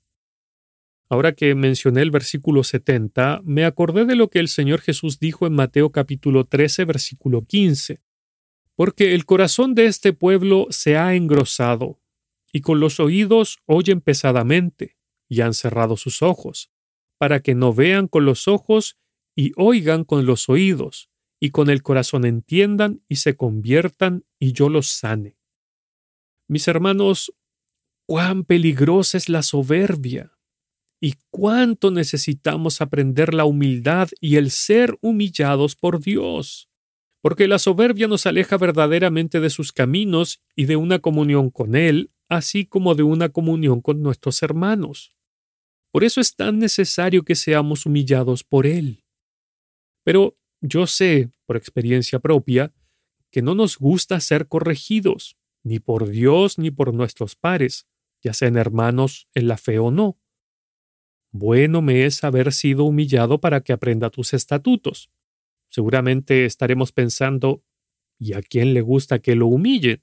Ahora 1.08 1.32
que 1.32 1.54
mencioné 1.54 2.02
el 2.02 2.10
versículo 2.10 2.64
70, 2.64 3.40
me 3.44 3.64
acordé 3.64 4.04
de 4.04 4.16
lo 4.16 4.28
que 4.28 4.40
el 4.40 4.48
Señor 4.48 4.80
Jesús 4.80 5.18
dijo 5.18 5.46
en 5.46 5.54
Mateo 5.54 5.90
capítulo 5.90 6.44
13, 6.44 6.84
versículo 6.84 7.44
15 7.44 8.02
porque 8.78 9.12
el 9.12 9.24
corazón 9.26 9.74
de 9.74 9.86
este 9.86 10.12
pueblo 10.12 10.68
se 10.70 10.96
ha 10.96 11.16
engrosado, 11.16 12.00
y 12.52 12.60
con 12.60 12.78
los 12.78 13.00
oídos 13.00 13.58
oyen 13.66 14.00
pesadamente, 14.00 14.96
y 15.28 15.40
han 15.40 15.52
cerrado 15.52 15.96
sus 15.96 16.22
ojos, 16.22 16.70
para 17.18 17.40
que 17.40 17.56
no 17.56 17.74
vean 17.74 18.06
con 18.06 18.24
los 18.24 18.46
ojos 18.46 18.96
y 19.34 19.50
oigan 19.56 20.04
con 20.04 20.26
los 20.26 20.48
oídos, 20.48 21.10
y 21.40 21.50
con 21.50 21.70
el 21.70 21.82
corazón 21.82 22.24
entiendan 22.24 23.02
y 23.08 23.16
se 23.16 23.34
conviertan, 23.34 24.24
y 24.38 24.52
yo 24.52 24.68
los 24.68 24.86
sane. 24.86 25.37
Mis 26.48 26.66
hermanos, 26.66 27.32
cuán 28.06 28.44
peligrosa 28.44 29.18
es 29.18 29.28
la 29.28 29.42
soberbia, 29.42 30.32
y 31.00 31.14
cuánto 31.30 31.90
necesitamos 31.92 32.80
aprender 32.80 33.32
la 33.32 33.44
humildad 33.44 34.08
y 34.20 34.36
el 34.36 34.50
ser 34.50 34.98
humillados 35.00 35.76
por 35.76 36.00
Dios 36.00 36.68
porque 37.20 37.48
la 37.48 37.58
soberbia 37.58 38.06
nos 38.06 38.26
aleja 38.26 38.56
verdaderamente 38.56 39.40
de 39.40 39.50
sus 39.50 39.72
caminos 39.72 40.40
y 40.54 40.66
de 40.66 40.76
una 40.76 41.00
comunión 41.00 41.50
con 41.50 41.74
Él, 41.74 42.10
así 42.28 42.66
como 42.66 42.94
de 42.94 43.02
una 43.02 43.28
comunión 43.30 43.80
con 43.80 44.02
nuestros 44.02 44.42
hermanos. 44.42 45.14
Por 45.90 46.04
eso 46.04 46.20
es 46.20 46.36
tan 46.36 46.58
necesario 46.58 47.24
que 47.24 47.34
seamos 47.34 47.86
humillados 47.86 48.44
por 48.44 48.66
Él. 48.66 49.04
Pero 50.04 50.36
yo 50.60 50.86
sé, 50.86 51.30
por 51.46 51.56
experiencia 51.56 52.18
propia, 52.18 52.72
que 53.30 53.42
no 53.42 53.54
nos 53.54 53.78
gusta 53.78 54.20
ser 54.20 54.48
corregidos, 54.48 55.36
ni 55.68 55.78
por 55.78 56.08
Dios 56.08 56.58
ni 56.58 56.70
por 56.70 56.94
nuestros 56.94 57.36
pares, 57.36 57.86
ya 58.22 58.32
sean 58.32 58.56
hermanos 58.56 59.28
en 59.34 59.46
la 59.46 59.58
fe 59.58 59.78
o 59.78 59.90
no. 59.90 60.18
Bueno 61.30 61.82
me 61.82 62.06
es 62.06 62.24
haber 62.24 62.52
sido 62.52 62.84
humillado 62.84 63.40
para 63.40 63.60
que 63.60 63.72
aprenda 63.72 64.10
tus 64.10 64.32
estatutos. 64.32 65.10
Seguramente 65.68 66.46
estaremos 66.46 66.92
pensando, 66.92 67.62
¿y 68.18 68.32
a 68.32 68.42
quién 68.42 68.72
le 68.72 68.80
gusta 68.80 69.18
que 69.18 69.36
lo 69.36 69.46
humille? 69.46 70.02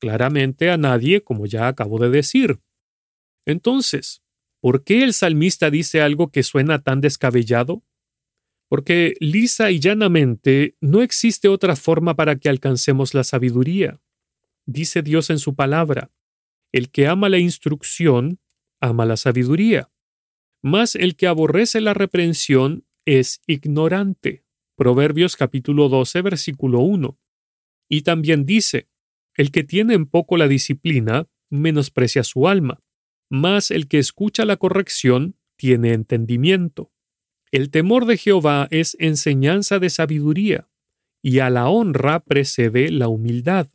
Claramente 0.00 0.70
a 0.70 0.76
nadie, 0.76 1.22
como 1.22 1.46
ya 1.46 1.68
acabo 1.68 1.98
de 1.98 2.10
decir. 2.10 2.60
Entonces, 3.46 4.22
¿por 4.60 4.82
qué 4.82 5.04
el 5.04 5.14
salmista 5.14 5.70
dice 5.70 6.02
algo 6.02 6.30
que 6.32 6.42
suena 6.42 6.82
tan 6.82 7.00
descabellado? 7.00 7.84
Porque 8.68 9.14
lisa 9.20 9.70
y 9.70 9.78
llanamente 9.78 10.76
no 10.80 11.02
existe 11.02 11.48
otra 11.48 11.76
forma 11.76 12.16
para 12.16 12.36
que 12.36 12.48
alcancemos 12.48 13.14
la 13.14 13.22
sabiduría. 13.22 14.00
Dice 14.66 15.02
Dios 15.02 15.30
en 15.30 15.38
su 15.38 15.54
palabra, 15.54 16.10
el 16.72 16.90
que 16.90 17.06
ama 17.06 17.28
la 17.28 17.38
instrucción, 17.38 18.40
ama 18.80 19.04
la 19.04 19.16
sabiduría. 19.16 19.90
Mas 20.62 20.94
el 20.94 21.16
que 21.16 21.26
aborrece 21.26 21.80
la 21.80 21.94
reprensión 21.94 22.86
es 23.04 23.42
ignorante. 23.46 24.44
Proverbios 24.76 25.36
capítulo 25.36 25.88
12, 25.88 26.22
versículo 26.22 26.80
1. 26.80 27.18
Y 27.88 28.02
también 28.02 28.46
dice, 28.46 28.88
el 29.36 29.50
que 29.50 29.64
tiene 29.64 29.94
en 29.94 30.06
poco 30.06 30.36
la 30.36 30.48
disciplina, 30.48 31.28
menosprecia 31.50 32.24
su 32.24 32.48
alma, 32.48 32.82
mas 33.30 33.70
el 33.70 33.88
que 33.88 33.98
escucha 33.98 34.44
la 34.44 34.56
corrección 34.56 35.36
tiene 35.56 35.92
entendimiento. 35.92 36.92
El 37.50 37.70
temor 37.70 38.06
de 38.06 38.16
Jehová 38.16 38.66
es 38.70 38.96
enseñanza 38.98 39.78
de 39.78 39.90
sabiduría, 39.90 40.68
y 41.22 41.38
a 41.38 41.50
la 41.50 41.68
honra 41.68 42.20
precede 42.20 42.90
la 42.90 43.08
humildad. 43.08 43.68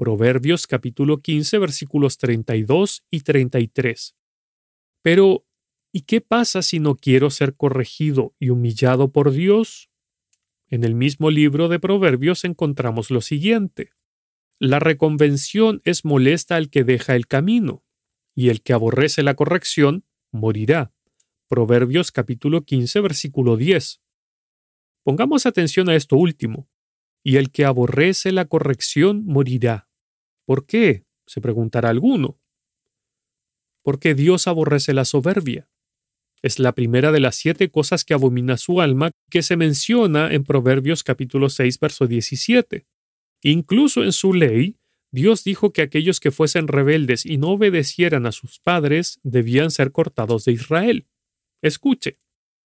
Proverbios 0.00 0.66
capítulo 0.66 1.20
15 1.20 1.58
versículos 1.58 2.16
32 2.16 3.04
y 3.10 3.20
33. 3.20 4.16
Pero, 5.02 5.44
¿y 5.92 6.04
qué 6.04 6.22
pasa 6.22 6.62
si 6.62 6.78
no 6.78 6.96
quiero 6.96 7.28
ser 7.28 7.54
corregido 7.54 8.34
y 8.38 8.48
humillado 8.48 9.12
por 9.12 9.30
Dios? 9.30 9.90
En 10.68 10.84
el 10.84 10.94
mismo 10.94 11.30
libro 11.30 11.68
de 11.68 11.78
Proverbios 11.78 12.44
encontramos 12.44 13.10
lo 13.10 13.20
siguiente. 13.20 13.92
La 14.58 14.78
reconvención 14.78 15.82
es 15.84 16.06
molesta 16.06 16.56
al 16.56 16.70
que 16.70 16.82
deja 16.82 17.14
el 17.14 17.26
camino, 17.26 17.84
y 18.34 18.48
el 18.48 18.62
que 18.62 18.72
aborrece 18.72 19.22
la 19.22 19.34
corrección 19.34 20.06
morirá. 20.30 20.94
Proverbios 21.46 22.10
capítulo 22.10 22.64
15 22.64 23.00
versículo 23.00 23.58
10. 23.58 24.00
Pongamos 25.02 25.44
atención 25.44 25.90
a 25.90 25.94
esto 25.94 26.16
último. 26.16 26.70
Y 27.22 27.36
el 27.36 27.50
que 27.50 27.66
aborrece 27.66 28.32
la 28.32 28.46
corrección 28.46 29.26
morirá. 29.26 29.89
¿Por 30.50 30.66
qué? 30.66 31.04
se 31.28 31.40
preguntará 31.40 31.90
alguno. 31.90 32.40
Porque 33.84 34.16
Dios 34.16 34.48
aborrece 34.48 34.92
la 34.92 35.04
soberbia. 35.04 35.70
Es 36.42 36.58
la 36.58 36.74
primera 36.74 37.12
de 37.12 37.20
las 37.20 37.36
siete 37.36 37.70
cosas 37.70 38.04
que 38.04 38.14
abomina 38.14 38.56
su 38.56 38.80
alma 38.80 39.12
que 39.30 39.42
se 39.42 39.56
menciona 39.56 40.34
en 40.34 40.42
Proverbios 40.42 41.04
capítulo 41.04 41.50
6 41.50 41.78
verso 41.78 42.08
17. 42.08 42.84
Incluso 43.44 44.02
en 44.02 44.10
su 44.10 44.34
ley, 44.34 44.80
Dios 45.12 45.44
dijo 45.44 45.72
que 45.72 45.82
aquellos 45.82 46.18
que 46.18 46.32
fuesen 46.32 46.66
rebeldes 46.66 47.26
y 47.26 47.38
no 47.38 47.50
obedecieran 47.50 48.26
a 48.26 48.32
sus 48.32 48.58
padres 48.58 49.20
debían 49.22 49.70
ser 49.70 49.92
cortados 49.92 50.46
de 50.46 50.50
Israel. 50.54 51.06
Escuche, 51.62 52.18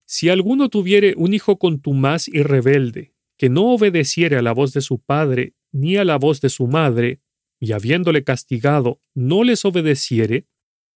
si 0.07 0.29
alguno 0.29 0.69
tuviere 0.69 1.13
un 1.17 1.35
hijo 1.35 1.59
contumaz 1.59 2.27
y 2.29 2.41
rebelde, 2.41 3.13
que 3.37 3.49
no 3.49 3.65
obedeciere 3.65 4.37
a 4.37 4.41
la 4.41 4.53
voz 4.53 4.73
de 4.73 4.81
su 4.81 4.97
padre 4.97 5.53
ni 5.71 5.97
a 5.97 6.03
la 6.03 6.17
voz 6.17 6.41
de 6.41 6.49
su 6.49 6.65
madre, 6.65 7.21
y 7.59 7.71
habiéndole 7.71 8.23
castigado 8.23 8.99
no 9.13 9.43
les 9.43 9.65
obedeciere, 9.65 10.45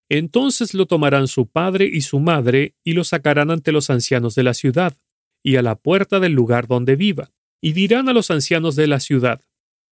entonces 0.10 0.74
lo 0.74 0.88
tomarán 0.88 1.28
su 1.28 1.48
padre 1.48 1.90
y 1.92 2.02
su 2.02 2.20
madre 2.20 2.76
y 2.84 2.94
lo 2.94 3.04
sacarán 3.04 3.52
ante 3.52 3.72
los 3.72 3.90
ancianos 3.90 4.36
de 4.36 4.44
la 4.44 4.54
ciudad, 4.54 4.98
y 5.44 5.56
a 5.56 5.62
la 5.62 5.76
puerta 5.76 6.20
del 6.20 6.34
lugar 6.34 6.68
donde 6.68 6.96
viva, 6.96 7.32
y 7.62 7.74
dirán 7.74 8.10
a 8.10 8.14
los 8.14 8.32
ancianos 8.32 8.76
de 8.76 8.88
la 8.88 9.00
ciudad, 9.00 9.42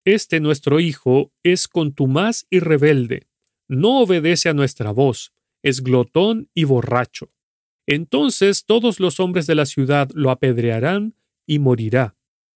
Este 0.06 0.40
nuestro 0.40 0.80
hijo 0.80 1.34
es 1.44 1.68
contumaz 1.68 2.46
y 2.50 2.60
rebelde, 2.60 3.28
no 3.68 4.00
obedece 4.00 4.50
a 4.50 4.54
nuestra 4.54 4.92
voz, 4.92 5.34
es 5.64 5.84
glotón 5.84 6.50
y 6.54 6.64
borracho. 6.64 7.32
Entonces 7.86 8.66
todos 8.66 9.00
los 9.00 9.20
hombres 9.20 9.48
de 9.48 9.56
la 9.56 9.66
ciudad 9.66 10.10
lo 10.14 10.32
apedrearán 10.32 11.16
y 11.46 11.60
morirá. 11.60 12.16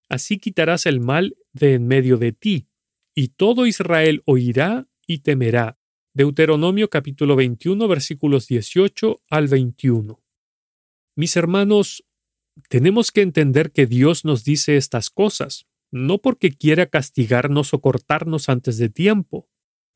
Así 0.10 0.40
quitarás 0.40 0.86
el 0.86 1.00
mal 1.00 1.38
de 1.54 1.76
en 1.76 1.88
medio 1.88 2.18
de 2.18 2.32
ti, 2.32 2.68
y 3.16 3.30
todo 3.30 3.66
Israel 3.66 4.22
oirá 4.26 4.88
y 5.08 5.20
temerá. 5.20 5.78
Deuteronomio 6.14 6.90
capítulo 6.90 7.36
21 7.36 7.88
versículos 7.88 8.48
18 8.48 9.22
al 9.30 9.48
21. 9.48 10.22
Mis 11.16 11.36
hermanos, 11.36 12.04
tenemos 12.70 13.12
que 13.12 13.22
entender 13.22 13.72
que 13.72 13.86
Dios 13.86 14.26
nos 14.26 14.44
dice 14.44 14.78
estas 14.78 15.10
cosas, 15.10 15.68
no 15.92 16.18
porque 16.18 16.52
quiera 16.52 16.86
castigarnos 16.86 17.74
o 17.74 17.82
cortarnos 17.82 18.50
antes 18.50 18.78
de 18.78 18.90
tiempo. 18.90 19.50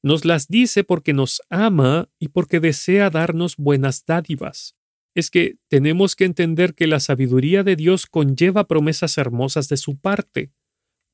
Nos 0.04 0.24
las 0.24 0.48
dice 0.48 0.84
porque 0.84 1.14
nos 1.14 1.42
ama 1.50 2.10
y 2.20 2.30
porque 2.30 2.60
desea 2.60 3.10
darnos 3.10 3.56
buenas 3.58 4.06
dádivas 4.06 4.76
es 5.16 5.32
que 5.32 5.58
tenemos 5.70 6.16
que 6.16 6.26
entender 6.26 6.76
que 6.76 6.88
la 6.88 7.00
sabiduría 7.00 7.64
de 7.64 7.78
Dios 7.78 8.06
conlleva 8.06 8.68
promesas 8.68 9.18
hermosas 9.18 9.70
de 9.70 9.78
su 9.78 9.98
parte. 9.98 10.52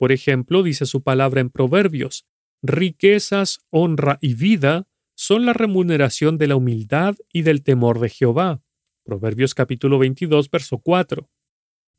Por 0.01 0.11
ejemplo, 0.11 0.63
dice 0.63 0.87
su 0.87 1.03
palabra 1.03 1.41
en 1.41 1.51
Proverbios, 1.51 2.25
riquezas, 2.63 3.59
honra 3.69 4.17
y 4.19 4.33
vida 4.33 4.87
son 5.15 5.45
la 5.45 5.53
remuneración 5.53 6.39
de 6.39 6.47
la 6.47 6.55
humildad 6.55 7.17
y 7.31 7.43
del 7.43 7.61
temor 7.61 7.99
de 7.99 8.09
Jehová. 8.09 8.63
Proverbios 9.05 9.53
capítulo 9.53 9.99
22, 9.99 10.49
verso 10.49 10.79
4. 10.79 11.29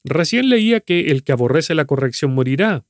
Recién 0.02 0.48
leía 0.48 0.80
que 0.80 1.12
el 1.12 1.22
que 1.22 1.30
aborrece 1.30 1.76
la 1.76 1.84
corrección 1.84 2.34
morirá, 2.34 2.84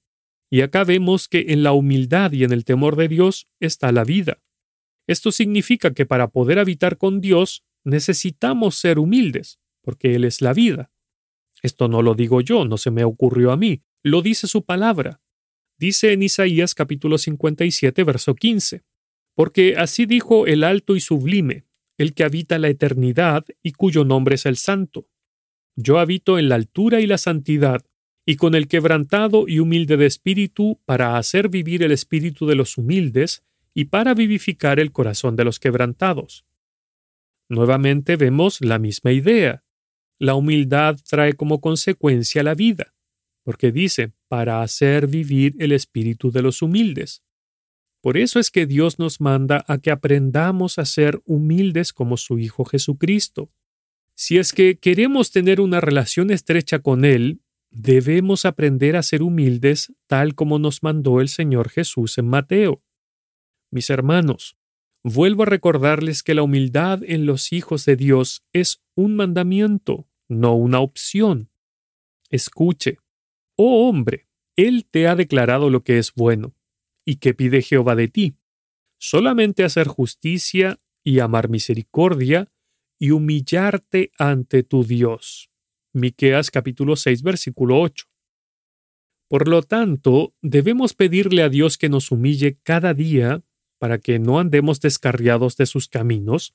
y 0.49 0.63
acá 0.63 0.83
vemos 0.83 1.29
que 1.29 1.45
en 1.49 1.63
la 1.63 1.73
humildad 1.73 2.33
y 2.33 2.45
en 2.45 2.53
el 2.53 2.65
temor 2.65 2.97
de 2.97 3.09
Dios 3.09 3.51
está 3.61 3.93
la 3.93 4.05
vida. 4.05 4.41
Esto 5.07 5.31
significa 5.31 5.93
que 5.93 6.07
para 6.07 6.29
poder 6.29 6.59
habitar 6.59 6.97
con 6.97 7.21
Dios 7.21 7.67
necesitamos 7.85 8.77
ser 8.77 8.99
humildes, 8.99 9.61
porque 9.83 10.15
Él 10.15 10.25
es 10.25 10.41
la 10.41 10.55
vida. 10.55 10.91
Esto 11.63 11.89
no 11.89 12.01
lo 12.01 12.15
digo 12.15 12.41
yo, 12.41 12.65
no 12.65 12.79
se 12.79 12.91
me 12.91 13.05
ocurrió 13.05 13.53
a 13.53 13.59
mí, 13.59 13.83
lo 14.03 14.23
dice 14.23 14.47
su 14.47 14.65
palabra. 14.65 15.21
Dice 15.79 16.13
en 16.13 16.23
Isaías 16.23 16.75
capítulo 16.75 17.19
57, 17.19 18.05
verso 18.05 18.35
15, 18.35 18.85
porque 19.35 19.77
así 19.77 20.07
dijo 20.07 20.47
el 20.47 20.65
alto 20.65 20.97
y 20.97 21.01
sublime, 21.01 21.65
el 21.99 22.15
que 22.15 22.25
habita 22.25 22.59
la 22.59 22.69
eternidad 22.69 23.45
y 23.63 23.73
cuyo 23.73 24.05
nombre 24.05 24.35
es 24.35 24.47
el 24.47 24.57
santo. 24.57 25.09
Yo 25.77 25.99
habito 25.99 26.39
en 26.39 26.49
la 26.49 26.57
altura 26.57 27.01
y 27.01 27.07
la 27.07 27.19
santidad, 27.19 27.85
y 28.27 28.37
con 28.37 28.55
el 28.55 28.69
quebrantado 28.69 29.49
y 29.49 29.59
humilde 29.59 29.97
de 29.97 30.07
espíritu, 30.07 30.81
para 30.85 31.17
hacer 31.17 31.49
vivir 31.49 31.83
el 31.83 31.93
espíritu 31.93 32.47
de 32.47 32.55
los 32.55 32.79
humildes, 32.79 33.43
y 33.75 33.87
para 33.87 34.15
vivificar 34.15 34.79
el 34.79 34.93
corazón 34.93 35.35
de 35.35 35.45
los 35.45 35.59
quebrantados. 35.59 36.45
Nuevamente 37.49 38.17
vemos 38.17 38.61
la 38.61 38.79
misma 38.79 39.13
idea. 39.13 39.65
La 40.19 40.35
humildad 40.35 40.99
trae 41.09 41.33
como 41.33 41.61
consecuencia 41.61 42.43
la 42.43 42.55
vida, 42.55 42.95
porque 43.45 43.73
dice, 43.73 44.13
para 44.29 44.63
hacer 44.63 45.07
vivir 45.07 45.55
el 45.59 45.73
espíritu 45.73 46.31
de 46.31 46.43
los 46.43 46.63
humildes. 46.63 47.23
Por 48.01 48.17
eso 48.17 48.41
es 48.41 48.51
que 48.51 48.67
Dios 48.67 48.99
nos 48.99 49.21
manda 49.21 49.65
a 49.69 49.79
que 49.79 49.91
aprendamos 49.91 50.79
a 50.79 50.85
ser 50.85 51.21
humildes 51.25 51.93
como 51.93 52.17
su 52.17 52.39
Hijo 52.39 52.65
Jesucristo. 52.65 53.51
Si 54.15 54.39
es 54.39 54.53
que 54.53 54.79
queremos 54.79 55.31
tener 55.31 55.61
una 55.61 55.81
relación 55.81 56.31
estrecha 56.31 56.81
con 56.81 57.05
Él, 57.05 57.41
debemos 57.71 58.45
aprender 58.45 58.97
a 58.97 59.03
ser 59.03 59.23
humildes 59.23 59.95
tal 60.07 60.35
como 60.35 60.59
nos 60.59 60.83
mandó 60.83 61.21
el 61.21 61.29
Señor 61.29 61.69
Jesús 61.69 62.19
en 62.19 62.29
Mateo. 62.29 62.83
Mis 63.71 63.89
hermanos, 63.89 64.57
Vuelvo 65.05 65.43
a 65.43 65.47
recordarles 65.47 66.23
que 66.23 66.35
la 66.35 66.45
humildad 66.45 67.03
en 67.03 67.27
los 67.27 67.53
hijos 67.53 67.85
de 67.85 67.97
Dios 67.97 68.45
es 68.53 68.83
un 68.95 69.17
mandamiento, 69.17 70.07
no 70.29 70.55
una 70.55 70.79
opción. 70.79 71.51
Escuche, 72.31 72.99
oh 73.57 73.89
hombre, 73.89 74.29
Él 74.57 74.87
te 74.91 75.09
ha 75.09 75.17
declarado 75.17 75.71
lo 75.71 75.83
que 75.83 75.99
es 75.99 76.13
bueno. 76.15 76.55
¿Y 77.05 77.17
qué 77.17 77.35
pide 77.35 77.63
Jehová 77.63 77.97
de 77.97 78.09
ti? 78.09 78.37
Solamente 78.99 79.65
hacer 79.65 79.89
justicia 79.89 80.79
y 81.05 81.19
amar 81.19 81.49
misericordia 81.49 82.53
y 82.99 83.11
humillarte 83.11 84.13
ante 84.19 84.63
tu 84.63 84.85
Dios. 84.85 85.51
Miqueas 85.93 86.51
capítulo 86.51 86.97
6 86.97 87.23
versículo 87.23 87.81
8. 87.81 88.07
Por 89.29 89.49
lo 89.49 89.63
tanto, 89.63 90.35
debemos 90.43 90.95
pedirle 90.95 91.43
a 91.43 91.49
Dios 91.49 91.79
que 91.79 91.89
nos 91.89 92.11
humille 92.11 92.59
cada 92.63 92.95
día 92.95 93.43
para 93.79 93.99
que 93.99 94.19
no 94.19 94.39
andemos 94.39 94.81
descarriados 94.81 95.57
de 95.57 95.67
sus 95.67 95.89
caminos, 95.89 96.55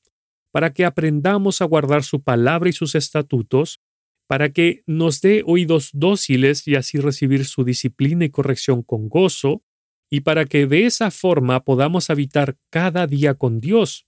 para 0.52 0.74
que 0.74 0.86
aprendamos 0.86 1.62
a 1.62 1.66
guardar 1.66 2.04
su 2.04 2.22
palabra 2.22 2.70
y 2.70 2.74
sus 2.74 2.96
estatutos, 2.96 3.82
para 4.28 4.50
que 4.50 4.84
nos 4.86 5.22
dé 5.22 5.42
oídos 5.46 5.90
dóciles 5.94 6.68
y 6.68 6.76
así 6.76 7.00
recibir 7.00 7.46
su 7.46 7.63
disciplina 7.63 8.26
y 8.26 8.30
corrección 8.30 8.84
con 8.84 9.10
gozo, 9.10 9.63
y 10.10 10.22
para 10.22 10.46
que 10.46 10.68
de 10.68 10.86
esa 10.86 11.12
forma 11.12 11.63
podamos 11.63 12.10
habitar 12.10 12.56
cada 12.70 13.08
día 13.08 13.34
con 13.34 13.60
Dios, 13.60 14.06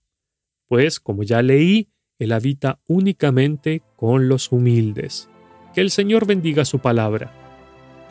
pues, 0.66 0.98
como 1.00 1.24
ya 1.24 1.42
leí, 1.42 1.90
Él 2.18 2.32
habita 2.32 2.80
únicamente 2.86 3.82
con 3.96 4.28
los 4.28 4.52
humildes. 4.52 5.28
Que 5.74 5.80
el 5.80 5.90
Señor 5.90 6.26
bendiga 6.26 6.64
su 6.64 6.78
palabra. 6.78 7.34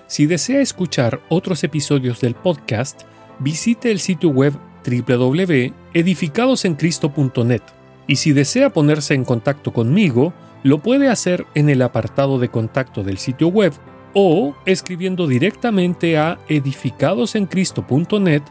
Si 0.08 0.26
desea 0.26 0.60
escuchar 0.62 1.22
otros 1.30 1.64
episodios 1.64 2.20
del 2.20 2.36
podcast, 2.36 3.04
visite 3.40 3.92
el 3.92 4.00
sitio 4.00 4.30
web 4.30 4.54
www.edificadosencristo.net 4.84 7.62
y 8.08 8.16
si 8.16 8.34
desea 8.34 8.72
ponerse 8.72 9.14
en 9.14 9.24
contacto 9.24 9.72
conmigo, 9.72 10.34
lo 10.64 10.80
puede 10.80 11.10
hacer 11.10 11.46
en 11.56 11.70
el 11.70 11.82
apartado 11.82 12.40
de 12.40 12.50
contacto 12.50 13.04
del 13.04 13.18
sitio 13.18 13.48
web 13.48 13.74
o 14.14 14.56
escribiendo 14.66 15.28
directamente 15.28 16.18
a 16.18 16.40
edificadosencristo.net. 16.48 18.44